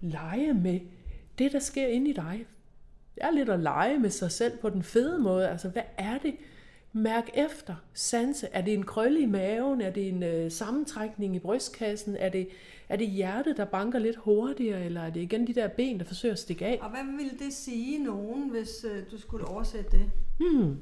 [0.00, 0.80] lege med
[1.38, 2.46] det, der sker inde i dig.
[3.14, 5.48] Det er lidt at lege med sig selv på den fede måde.
[5.48, 6.34] Altså, hvad er det,
[6.96, 8.48] Mærk efter, sanse.
[8.52, 9.80] Er det en krølle i maven?
[9.80, 12.16] Er det en øh, sammentrækning i brystkassen?
[12.16, 12.48] Er det,
[12.88, 14.84] er det hjertet, der banker lidt hurtigere?
[14.84, 16.78] Eller er det igen de der ben, der forsøger at stikke af?
[16.82, 20.10] Og hvad ville det sige nogen, hvis øh, du skulle oversætte det?
[20.38, 20.76] Hmm.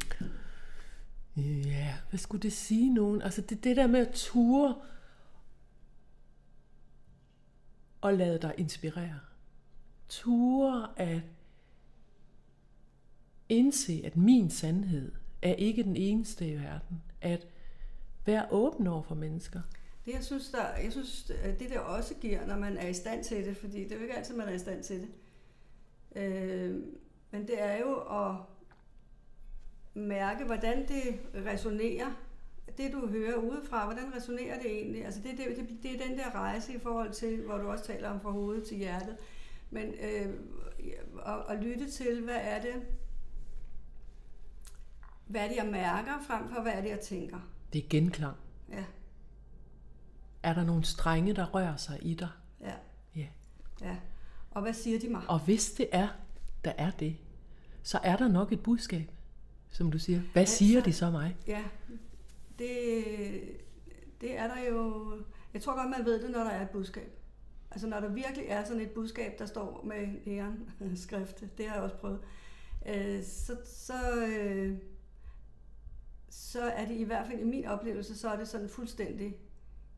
[1.36, 3.22] Ja, hvad skulle det sige nogen?
[3.22, 4.74] Altså det, det der med at ture
[8.00, 9.20] og lade dig inspirere.
[10.08, 11.20] Ture at
[13.48, 15.12] indse, at min sandhed–
[15.44, 17.02] er ikke den eneste i verden.
[17.20, 17.46] At
[18.26, 19.60] være åben over for mennesker.
[20.04, 22.94] Det, jeg synes, der, jeg synes, øh, det der også giver, når man er i
[22.94, 25.08] stand til det, fordi det er jo ikke altid, man er i stand til det.
[26.16, 26.82] Øh,
[27.30, 28.36] men det er jo at
[29.94, 32.10] mærke, hvordan det resonerer,
[32.78, 35.04] det du hører udefra, hvordan resonerer det egentlig?
[35.04, 37.84] Altså det, det, det, det er den der rejse i forhold til, hvor du også
[37.84, 39.16] taler om fra hovedet til hjertet.
[39.70, 40.34] Men øh,
[41.26, 42.74] at, at lytte til, hvad er det,
[45.26, 47.38] hvad er det, jeg mærker, frem for hvad er det, jeg tænker.
[47.72, 48.36] Det er genklang.
[48.72, 48.84] Ja.
[50.42, 52.28] Er der nogle strenge, der rører sig i dig?
[52.60, 52.74] Ja.
[53.16, 53.26] Ja.
[53.80, 53.96] ja.
[54.50, 55.22] Og hvad siger de mig?
[55.28, 56.08] Og hvis det er,
[56.64, 57.16] der er det,
[57.82, 59.10] så er der nok et budskab,
[59.74, 60.20] som du siger.
[60.32, 61.36] Hvad altså, siger de så mig?
[61.46, 61.64] Ja,
[62.58, 63.04] det,
[64.20, 65.12] det er der jo...
[65.54, 67.18] Jeg tror godt, man ved det, når der er et budskab.
[67.70, 71.74] Altså når der virkelig er sådan et budskab, der står med æren skrift, det har
[71.74, 72.20] jeg også prøvet,
[72.86, 74.76] øh, så, så, øh,
[76.30, 79.36] så er det i hvert fald i min oplevelse, så er det sådan fuldstændig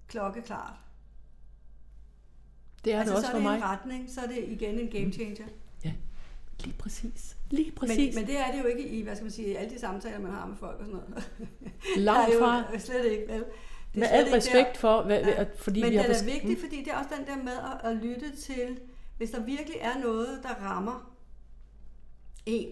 [0.09, 0.75] klokkeklart.
[2.85, 3.61] Det er altså, det også for mig.
[3.61, 5.47] så er det en retning, så er det igen en game changer.
[5.47, 5.66] Ja,
[6.65, 7.37] lige præcis.
[7.51, 8.15] Lige præcis.
[8.15, 10.21] Men, men det er det jo ikke i, hvad skal man sige, alle de samtaler,
[10.21, 11.29] man har med folk og sådan noget.
[11.97, 12.65] Langt fra.
[12.75, 13.45] Jo slet ikke, vel?
[13.95, 14.79] Det med al respekt der.
[14.79, 15.45] for, hvad, ja.
[15.59, 17.91] fordi Men vi har den er vigtig, fordi det er også den der med at,
[17.91, 18.79] at lytte til,
[19.17, 21.17] hvis der virkelig er noget, der rammer
[22.47, 22.69] en,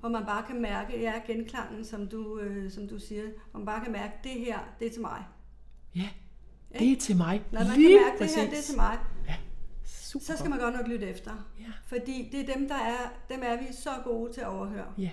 [0.00, 3.66] hvor man bare kan mærke, ja, genklangen, som du, øh, som du siger, hvor man
[3.66, 5.24] bare kan mærke, det her, det er til mig.
[5.94, 6.08] Ja,
[6.78, 7.42] det er til mig.
[7.52, 8.34] Når man Lige kan mærke, præcis.
[8.34, 8.98] det her, det er til mig.
[10.12, 10.24] Super.
[10.24, 11.50] så skal man godt nok lytte efter.
[11.60, 11.72] Ja.
[11.84, 14.94] Fordi det er dem, der er, dem er vi så gode til at overhøre.
[14.98, 15.10] Ja.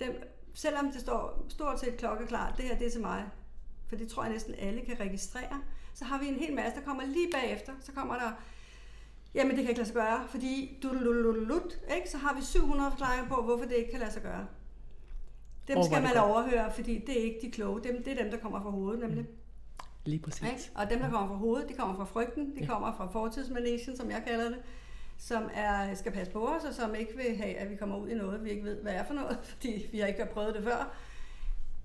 [0.00, 0.22] Dem,
[0.54, 3.24] selvom det står stort set klokkeklart, det her, det er til mig,
[3.88, 5.62] for det tror jeg næsten alle kan registrere,
[5.94, 8.32] så har vi en hel masse, der kommer lige bagefter, så kommer der
[9.34, 10.92] Jamen, det kan ikke lade sig gøre, fordi du
[11.96, 12.10] ikke?
[12.10, 14.46] så har vi 700 forklaringer på, hvorfor det ikke kan lade sig gøre.
[15.68, 17.80] Dem skal man overhøre, fordi det er ikke de kloge.
[17.84, 19.22] Dem, det er dem, der kommer fra hovedet, nemlig.
[19.22, 19.28] Mm.
[20.06, 20.42] Lige præcis.
[20.42, 20.70] Ikke?
[20.74, 22.66] Og dem, der kommer fra hovedet, de kommer fra frygten, de ja.
[22.66, 24.58] kommer fra fortidsmanesien, som jeg kalder det,
[25.18, 28.08] som er, skal passe på os, og som ikke vil have, at vi kommer ud
[28.08, 30.64] i noget, vi ikke ved, hvad er for noget, fordi vi har ikke prøvet det
[30.64, 30.96] før.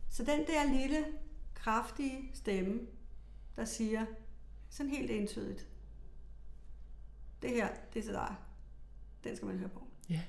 [0.09, 1.05] Så den der lille,
[1.55, 2.80] kraftige stemme,
[3.55, 4.05] der siger
[4.69, 5.67] sådan helt entydigt,
[7.41, 8.36] det her, det er til dig.
[9.24, 9.88] Den skal man høre på.
[10.09, 10.22] Ja.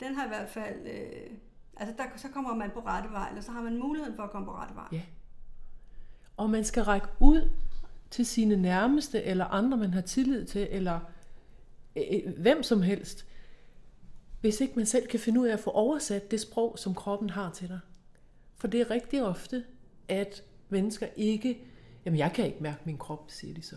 [0.00, 1.36] Den har i hvert fald, øh,
[1.76, 4.30] altså der, så kommer man på rette vej, eller så har man muligheden for at
[4.30, 4.88] komme på rette vej.
[4.92, 5.02] Ja.
[6.36, 7.50] Og man skal række ud
[8.10, 11.00] til sine nærmeste, eller andre, man har tillid til, eller
[11.96, 13.26] øh, øh, hvem som helst,
[14.40, 17.30] hvis ikke man selv kan finde ud af at få oversat det sprog, som kroppen
[17.30, 17.80] har til dig.
[18.56, 19.64] For det er rigtig ofte,
[20.08, 21.58] at mennesker ikke,
[22.04, 23.76] jamen jeg kan ikke mærke min krop, siger de så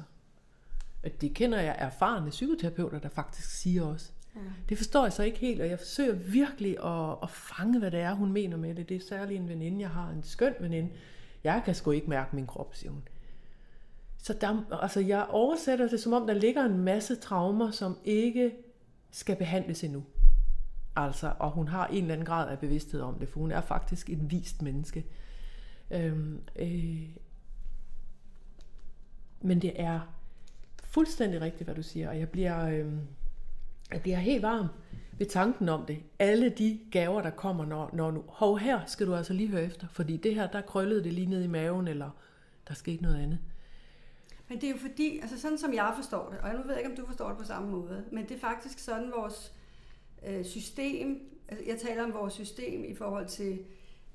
[1.03, 4.11] at det kender jeg erfarne psykoterapeuter, der faktisk siger også.
[4.35, 4.39] Ja.
[4.69, 7.99] Det forstår jeg så ikke helt, og jeg forsøger virkelig at, at fange, hvad det
[7.99, 8.89] er, hun mener med det.
[8.89, 10.89] Det er særligt en veninde, jeg har en skøn veninde.
[11.43, 13.03] Jeg kan sgu ikke mærke min krop, siger hun.
[14.17, 18.51] Så der, altså jeg oversætter det, som om der ligger en masse traumer, som ikke
[19.11, 20.03] skal behandles endnu.
[20.95, 23.61] Altså, og hun har en eller anden grad af bevidsthed om det, for hun er
[23.61, 25.05] faktisk et vist menneske.
[25.91, 27.09] Øhm, øh,
[29.41, 29.99] men det er
[30.83, 32.93] fuldstændig rigtigt, hvad du siger, og jeg bliver, øh,
[33.91, 34.67] jeg bliver helt varm
[35.19, 36.03] ved tanken om det.
[36.19, 39.63] Alle de gaver, der kommer, når, når nu, hov her skal du altså lige høre
[39.63, 42.09] efter, fordi det her, der krøllede det lige ned i maven, eller
[42.67, 43.39] der skete noget andet.
[44.47, 46.77] Men det er jo fordi, altså sådan som jeg forstår det, og nu ved jeg
[46.77, 49.53] ikke, om du forstår det på samme måde, men det er faktisk sådan vores
[50.27, 53.59] øh, system, altså jeg taler om vores system i forhold til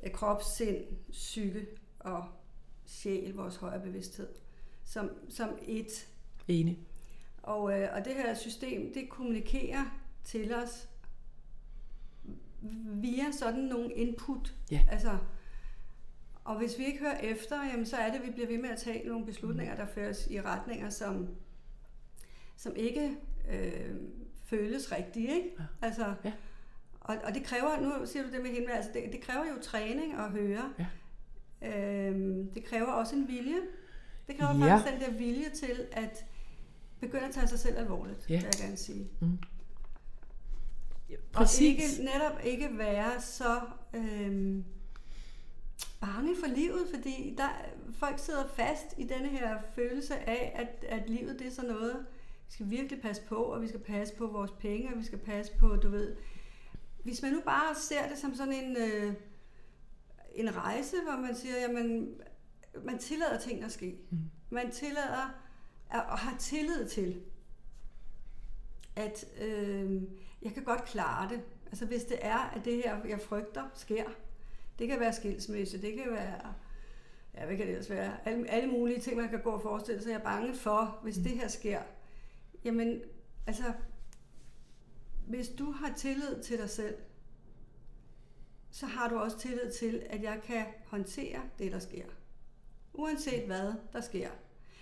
[0.03, 1.67] øh, krop, sind, psyke
[2.01, 2.25] og
[2.87, 4.29] sjæl, vores højere bevidsthed,
[4.85, 6.09] som, som et.
[6.49, 6.79] Enig.
[7.43, 9.85] Og, øh, og det her system, det kommunikerer
[10.25, 10.89] til os
[12.87, 14.55] via sådan nogle input.
[14.71, 14.81] Ja.
[14.91, 15.19] Altså,
[16.45, 18.71] og hvis vi ikke hører efter, jamen, så er det, at vi bliver ved med
[18.71, 21.29] at tage nogle beslutninger, der føres i retninger, som,
[22.57, 23.17] som ikke
[23.51, 23.97] øh,
[24.45, 25.35] føles rigtige.
[25.35, 25.51] Ikke?
[25.59, 25.65] Ja.
[25.87, 26.33] Altså, ja.
[27.01, 29.63] Og, og det kræver, nu siger du det med hende, altså det, det kræver jo
[29.63, 30.73] træning at høre.
[30.79, 30.87] Ja.
[31.63, 33.61] Øhm, det kræver også en vilje.
[34.27, 34.77] Det kræver ja.
[34.77, 36.25] faktisk den der vilje til at
[37.01, 38.35] begynde at tage sig selv alvorligt, ja.
[38.35, 39.09] vil jeg gerne sige.
[39.21, 39.39] Mm.
[41.33, 41.61] Præcis.
[41.61, 43.61] Og ikke, netop ikke være så
[43.95, 44.65] øhm,
[46.01, 47.49] bange for livet, fordi der,
[47.93, 52.07] folk sidder fast i denne her følelse af, at, at livet det er sådan noget,
[52.47, 55.19] vi skal virkelig passe på, og vi skal passe på vores penge, og vi skal
[55.19, 56.17] passe på, du ved.
[57.03, 59.15] Hvis man nu bare ser det som sådan en, øh,
[60.35, 62.15] en rejse, hvor man siger, jamen,
[62.85, 63.99] man tillader ting at ske.
[64.11, 64.19] Mm.
[64.51, 65.35] Man tillader
[65.91, 67.23] at, at have tillid til,
[68.97, 70.03] at øh,
[70.45, 71.43] jeg kan godt klare det.
[71.67, 74.05] Altså hvis det er, at det her, jeg frygter, sker,
[74.79, 76.55] det kan være skilsmisse, det kan være,
[77.35, 78.13] ja, hvad kan det ellers være?
[78.25, 81.19] Alle, alle mulige ting, man kan gå og forestille sig, jeg er bange for, hvis
[81.19, 81.25] mm.
[81.25, 81.81] det her sker.
[82.65, 83.03] Jamen,
[83.47, 83.73] altså,
[85.27, 86.95] hvis du har tillid til dig selv,
[88.71, 92.05] så har du også tillid til, at jeg kan håndtere det, der sker.
[92.95, 94.29] Uanset hvad der sker.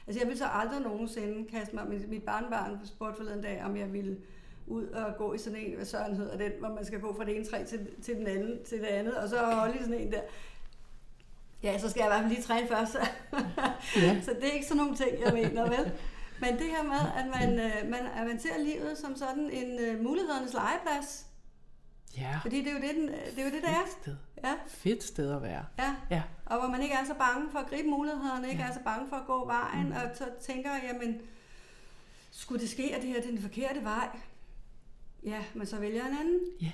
[0.07, 3.77] Altså jeg vil så aldrig nogensinde kaste mig, mit, mit barnbarn spurgte forleden dag, om
[3.77, 4.21] jeg ville
[4.67, 7.25] ud og gå i sådan en, hvad søren hedder den, hvor man skal gå fra
[7.25, 9.95] det ene træ til, til, den anden, til det andet, og så holde i sådan
[9.95, 10.21] en der.
[11.63, 12.97] Ja, så skal jeg i hvert fald lige træne først.
[13.97, 14.21] ja.
[14.27, 15.93] så det er ikke sådan nogle ting, jeg mener, vel?
[16.41, 19.97] Men det her med, at man, øh, man, at man ser livet som sådan en
[19.97, 21.27] uh, mulighedernes legeplads.
[22.17, 22.39] Ja.
[22.43, 23.87] Fordi det er jo det, den, det, er jo det, det er.
[24.03, 24.17] Sted.
[24.45, 24.55] Ja.
[24.67, 25.65] Fedt sted at være.
[25.79, 25.95] Ja.
[26.11, 26.23] ja.
[26.47, 28.69] Og hvor man ikke er så bange for at gribe mulighederne, ikke ja.
[28.69, 29.93] er så bange for at gå vejen, mm.
[29.93, 31.21] og så tænker, jamen,
[32.31, 34.09] skulle det ske, at det her er den forkerte vej?
[35.25, 36.41] Ja, men så vælger en anden.
[36.61, 36.73] Ja,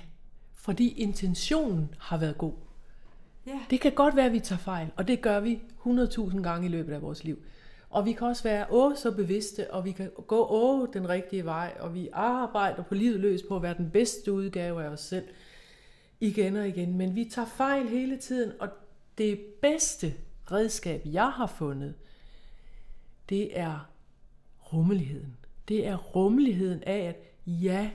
[0.55, 2.53] fordi intentionen har været god.
[3.45, 3.59] Ja.
[3.69, 6.69] Det kan godt være, at vi tager fejl, og det gør vi 100.000 gange i
[6.69, 7.39] løbet af vores liv.
[7.89, 11.45] Og vi kan også være åh så bevidste, og vi kan gå åh den rigtige
[11.45, 14.99] vej, og vi arbejder på livet løs på at være den bedste udgave af os
[15.01, 15.27] selv
[16.19, 16.97] igen og igen.
[16.97, 18.69] Men vi tager fejl hele tiden, og
[19.17, 20.13] det bedste
[20.51, 21.93] redskab, jeg har fundet,
[23.29, 23.89] det er
[24.73, 25.37] rummeligheden.
[25.67, 27.89] Det er rummeligheden af, at ja,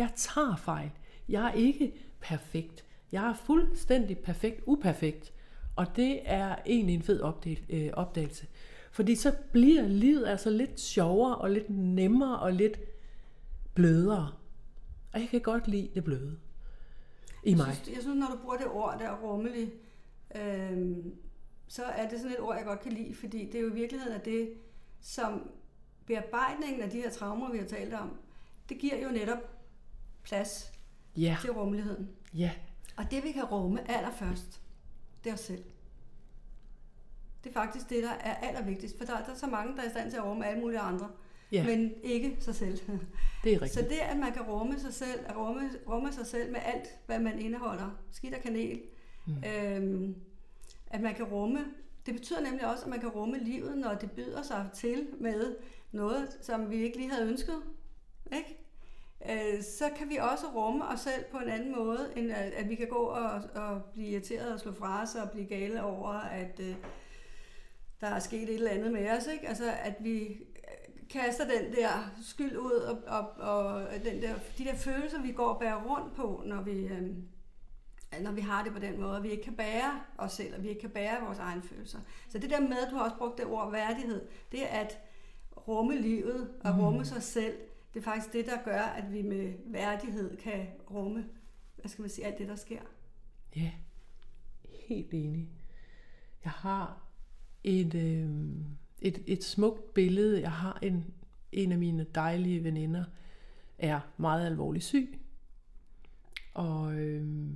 [0.00, 0.90] jeg tager fejl.
[1.28, 2.84] Jeg er ikke perfekt.
[3.12, 5.32] Jeg er fuldstændig perfekt uperfekt.
[5.76, 7.22] Og det er egentlig en fed
[7.70, 8.46] øh, opdagelse.
[8.90, 12.80] Fordi så bliver livet altså lidt sjovere og lidt nemmere og lidt
[13.74, 14.32] blødere.
[15.12, 16.38] Og jeg kan godt lide det bløde
[17.44, 17.66] i mig.
[17.66, 19.72] Jeg synes, jeg synes når du bruger det ord der rummelig,
[20.34, 20.96] øh,
[21.68, 23.74] så er det sådan et ord, jeg godt kan lide, fordi det er jo i
[23.74, 24.52] virkeligheden af det,
[25.00, 25.50] som
[26.06, 28.16] bearbejdningen af de her traumer, vi har talt om,
[28.68, 29.59] det giver jo netop
[30.22, 30.72] plads
[31.16, 31.36] ja.
[31.40, 32.10] til rummeligheden.
[32.34, 32.50] Ja.
[32.96, 34.60] Og det vi kan rumme allerførst,
[35.24, 35.64] det er os selv.
[37.44, 39.86] Det er faktisk det, der er allervigtigst, for der, der er så mange, der er
[39.86, 41.08] i stand til at rumme alle mulige andre,
[41.52, 41.66] ja.
[41.66, 42.78] men ikke sig selv.
[43.44, 43.72] Det er rigtigt.
[43.72, 46.88] Så det, at man kan rumme sig selv, at rumme, rumme sig selv med alt,
[47.06, 48.80] hvad man indeholder, skidt og kanel,
[49.26, 49.44] mm.
[49.46, 50.16] øhm,
[50.86, 51.64] at man kan rumme,
[52.06, 55.56] det betyder nemlig også, at man kan rumme livet, når det byder sig til med
[55.92, 57.62] noget, som vi ikke lige havde ønsket.
[58.32, 58.56] Ikke?
[59.28, 62.68] Øh, så kan vi også rumme os selv på en anden måde, end at, at
[62.68, 66.12] vi kan gå og, og blive irriteret og slå fra os og blive gale over,
[66.12, 66.74] at øh,
[68.00, 69.26] der er sket et eller andet med os.
[69.26, 69.48] Ikke?
[69.48, 70.38] Altså, at vi
[71.10, 75.48] kaster den der skyld ud og, og, og den der, de der følelser, vi går
[75.48, 77.02] og bærer rundt på, når vi, øh,
[78.22, 80.62] når vi har det på den måde, at vi ikke kan bære os selv, og
[80.62, 81.98] vi ikke kan bære vores egne følelser.
[82.28, 84.98] Så det der med, du har også brugt det ord værdighed, det er at
[85.68, 87.04] rumme livet og rumme mm.
[87.04, 87.54] sig selv,
[87.94, 91.24] det er faktisk det, der gør, at vi med værdighed kan rumme,
[91.76, 92.80] hvad skal man sige, alt det, der sker.
[93.56, 93.70] Ja,
[94.88, 95.48] helt enig.
[96.44, 97.02] Jeg har
[97.64, 98.30] et, øh,
[98.98, 100.40] et, et smukt billede.
[100.40, 101.14] Jeg har en,
[101.52, 103.04] en af mine dejlige veninder,
[103.78, 105.20] er meget alvorligt syg.
[106.54, 107.50] Og, øh,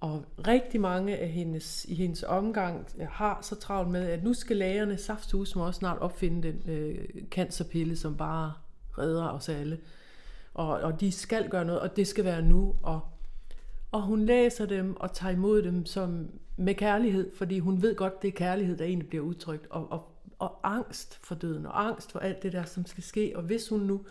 [0.00, 4.34] og rigtig mange af hendes, i hendes omgang øh, har så travlt med, at nu
[4.34, 8.54] skal lægerne safthus må også snart opfinde den øh, cancerpille, som bare
[8.98, 9.78] redder os alle.
[10.54, 12.74] Og, og de skal gøre noget, og det skal være nu.
[12.82, 13.00] Og,
[13.92, 18.22] og hun læser dem og tager imod dem som med kærlighed, fordi hun ved godt,
[18.22, 19.66] det er kærlighed, der egentlig bliver udtrykt.
[19.70, 23.32] Og, og og angst for døden, og angst for alt det der, som skal ske.
[23.36, 24.06] Og hvis hun nu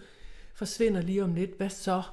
[0.54, 2.04] forsvinder lige om lidt, hvad så?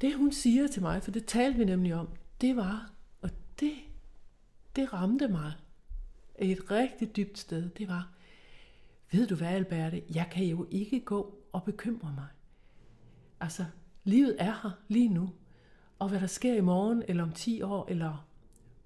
[0.00, 2.08] Det hun siger til mig, for det talte vi nemlig om,
[2.40, 3.30] det var, og
[3.60, 3.72] det,
[4.76, 5.52] det ramte mig
[6.38, 8.08] et rigtig dybt sted, det var,
[9.12, 12.26] ved du hvad, Alberte, jeg kan jo ikke gå og bekymre mig.
[13.40, 13.64] Altså,
[14.04, 15.30] livet er her lige nu,
[15.98, 18.26] og hvad der sker i morgen, eller om 10 år, eller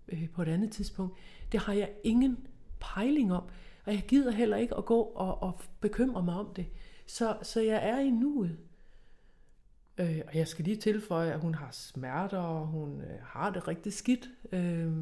[0.09, 1.19] øh, på et andet tidspunkt,
[1.53, 2.47] det har jeg ingen
[2.81, 3.43] pejling om.
[3.85, 6.67] Og jeg gider heller ikke at gå og, og bekymre mig om det.
[7.07, 8.59] Så, så jeg er i nuet.
[9.99, 13.69] Øh, og jeg skal lige tilføje, at hun har smerter, og hun øh, har det
[13.69, 14.31] rigtig skidt.
[14.53, 14.93] Øh,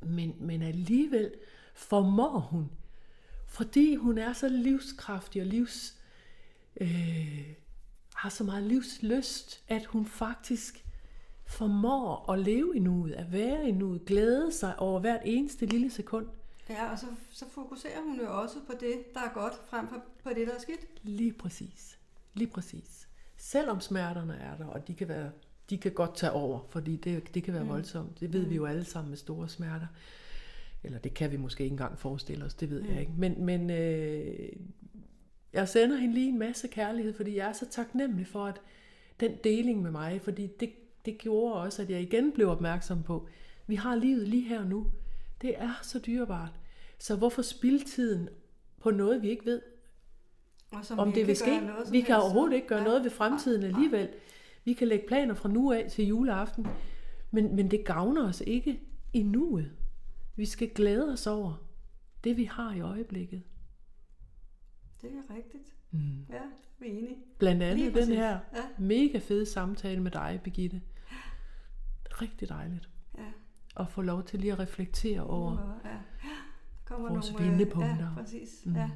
[0.00, 1.32] men, men alligevel
[1.74, 2.70] formår hun,
[3.54, 5.96] fordi hun er så livskraftig og livs,
[6.80, 7.52] øh,
[8.14, 10.84] har så meget livslyst, at hun faktisk
[11.46, 15.90] formår at leve i nuet, at være i nuet, glæde sig over hvert eneste lille
[15.90, 16.26] sekund.
[16.68, 20.02] Ja, og så, så fokuserer hun jo også på det, der er godt, frem for
[20.24, 20.80] på det, der er skidt.
[21.02, 21.98] Lige præcis.
[22.34, 23.08] Lige præcis.
[23.36, 25.30] Selvom smerterne er der, og de kan, være,
[25.70, 27.68] de kan godt tage over, fordi det, det kan være mm.
[27.68, 28.20] voldsomt.
[28.20, 28.50] Det ved mm.
[28.50, 29.86] vi jo alle sammen med store smerter.
[30.84, 33.12] Eller det kan vi måske ikke engang forestille os, det ved jeg ikke.
[33.18, 34.48] Men, men øh,
[35.52, 38.60] jeg sender hende lige en masse kærlighed, fordi jeg er så taknemmelig for, at
[39.20, 40.70] den deling med mig, fordi det,
[41.04, 43.28] det gjorde også, at jeg igen blev opmærksom på,
[43.66, 44.86] vi har livet lige her og nu.
[45.42, 46.52] Det er så dyrebart.
[46.98, 48.28] Så hvorfor spilde tiden
[48.80, 49.62] på noget, vi ikke ved,
[50.72, 51.60] og som om det vil ske?
[51.90, 52.84] Vi kan overhovedet ikke gøre ja.
[52.84, 54.08] noget ved fremtiden alligevel.
[54.64, 56.66] Vi kan lægge planer fra nu af til juleaften,
[57.30, 58.80] men, men det gavner os ikke
[59.12, 59.70] i nuet.
[60.36, 61.68] Vi skal glæde os over
[62.24, 63.42] det, vi har i øjeblikket.
[65.02, 65.74] Det er rigtigt.
[65.90, 66.26] Mm.
[66.30, 66.40] Ja,
[66.78, 67.16] vi er enige.
[67.38, 68.62] Blandt andet den her ja.
[68.78, 70.82] mega fede samtale med dig, Birgitte.
[72.22, 72.88] Rigtig dejligt.
[73.18, 73.32] Ja.
[73.76, 75.98] At få lov til lige at reflektere over ja.
[76.84, 78.08] Kommer vores nogle, vindepunkter.
[78.08, 78.62] Ja, præcis.
[78.66, 78.76] Mm.
[78.76, 78.90] Ja.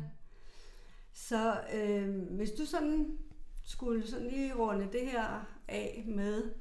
[1.13, 3.19] Så øh, hvis du sådan
[3.65, 6.53] skulle sådan lige runde det her af med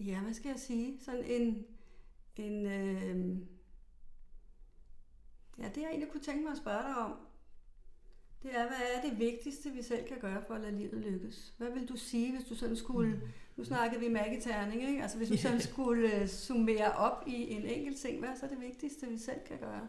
[0.00, 0.98] Ja, hvad skal jeg sige?
[1.00, 1.66] Sådan en,
[2.36, 3.38] en øh,
[5.58, 7.16] ja, det jeg egentlig kunne tænke mig at spørge dig om,
[8.42, 11.54] det er, hvad er det vigtigste, vi selv kan gøre for at lade livet lykkes?
[11.56, 13.20] Hvad vil du sige, hvis du sådan skulle, mm.
[13.56, 15.02] nu snakkede vi Maggie Terning, ikke?
[15.02, 18.46] Altså hvis du sådan skulle uh, summere op i en enkelt ting, hvad er så
[18.46, 19.88] det vigtigste, vi selv kan gøre?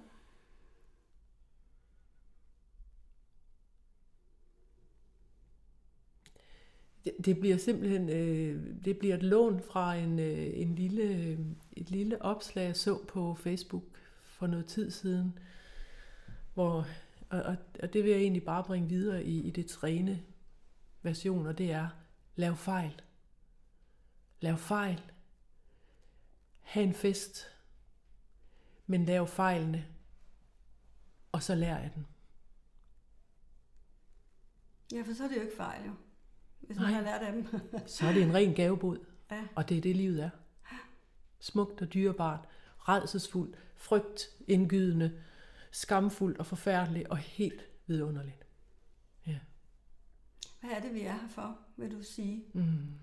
[7.03, 11.31] Det, det bliver simpelthen øh, det bliver et lån fra en, øh, en lille,
[11.71, 13.83] et lille opslag, jeg så på Facebook
[14.23, 15.39] for noget tid siden,
[16.53, 16.85] hvor
[17.29, 20.23] og, og, og det vil jeg egentlig bare bringe videre i, i det træne
[21.01, 21.89] version, og det er,
[22.35, 23.01] lav fejl.
[24.39, 25.01] Lav fejl.
[26.61, 27.47] Ha' en fest,
[28.87, 29.85] men lav fejlene,
[31.31, 32.07] og så lærer jeg den.
[34.91, 35.91] Ja, for så er det jo ikke fejl, jo.
[36.69, 36.95] Hvis man Nej.
[36.95, 37.47] har lært af dem.
[37.87, 38.97] så er det en ren gavebod.
[39.31, 39.43] Ja.
[39.55, 40.29] Og det er det, livet er.
[41.39, 42.39] Smukt og dyrebart,
[42.79, 45.21] redselsfuldt, frygt, indgydende,
[45.71, 48.45] skamfuldt og forfærdeligt og helt vidunderligt.
[49.27, 49.39] Ja.
[50.59, 52.43] Hvad er det, vi er her for, vil du sige?
[52.53, 52.93] Mm.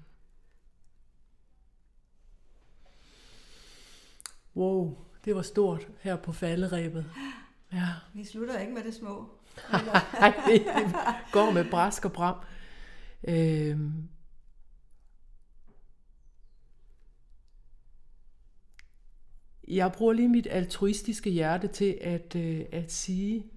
[4.56, 7.06] Wow, det var stort her på falderæbet.
[7.72, 7.88] Ja.
[8.14, 9.30] Vi slutter ikke med det små.
[10.20, 10.64] Nej, vi
[11.32, 12.36] går med brask og bram.
[13.24, 14.08] Øhm,
[19.68, 23.50] jeg bruger lige mit altruistiske hjerte til at, øh, at sige,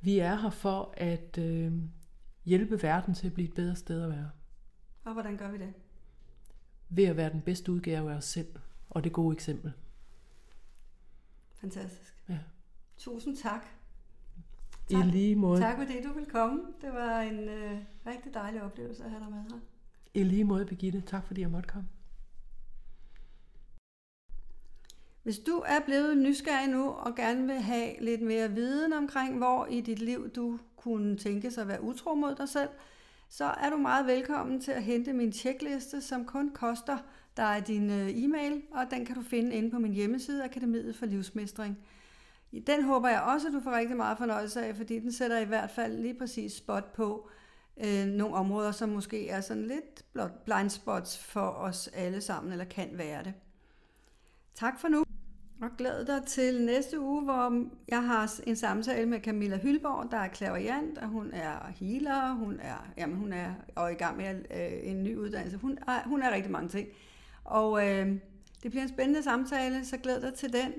[0.00, 1.72] vi er her for at øh,
[2.44, 4.30] hjælpe verden til at blive et bedre sted at være.
[5.04, 5.72] Og hvordan gør vi det?
[6.88, 8.54] Ved at være den bedste udgave af os selv,
[8.90, 9.72] og det gode eksempel.
[11.54, 12.16] Fantastisk.
[12.28, 12.38] Ja.
[12.96, 13.66] Tusind tak.
[14.90, 15.06] Tak.
[15.06, 15.60] I lige måde.
[15.60, 16.60] Tak fordi du vil komme.
[16.80, 19.60] Det var en øh, rigtig dejlig oplevelse at have dig med her.
[20.14, 21.00] I lige måde, Birgitte.
[21.00, 21.88] Tak fordi jeg måtte komme.
[25.22, 29.66] Hvis du er blevet nysgerrig nu og gerne vil have lidt mere viden omkring, hvor
[29.66, 32.68] i dit liv du kunne tænke sig at være utro mod dig selv,
[33.28, 36.98] så er du meget velkommen til at hente min checkliste, som kun koster
[37.36, 41.06] dig din øh, e-mail, og den kan du finde inde på min hjemmeside, Akademiet for
[41.06, 41.78] Livsmestring.
[42.60, 45.44] Den håber jeg også, at du får rigtig meget fornøjelse af, fordi den sætter i
[45.44, 47.28] hvert fald lige præcis spot på
[47.84, 50.04] øh, nogle områder, som måske er sådan lidt
[50.44, 53.34] blind spots for os alle sammen, eller kan være det.
[54.54, 55.04] Tak for nu.
[55.62, 60.16] Og glæd dig til næste uge, hvor jeg har en samtale med Camilla Hylborg, der
[60.16, 64.34] er klaverjant, og hun er healer, hun er, jamen hun er og i gang med
[64.34, 65.56] øh, en ny uddannelse.
[65.58, 66.88] Hun er, hun er rigtig mange ting.
[67.44, 68.06] Og øh,
[68.62, 70.72] Det bliver en spændende samtale, så glæd dig til den.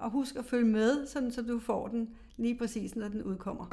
[0.00, 3.66] Og husk at følge med, sådan så du får den lige præcis, når den udkommer.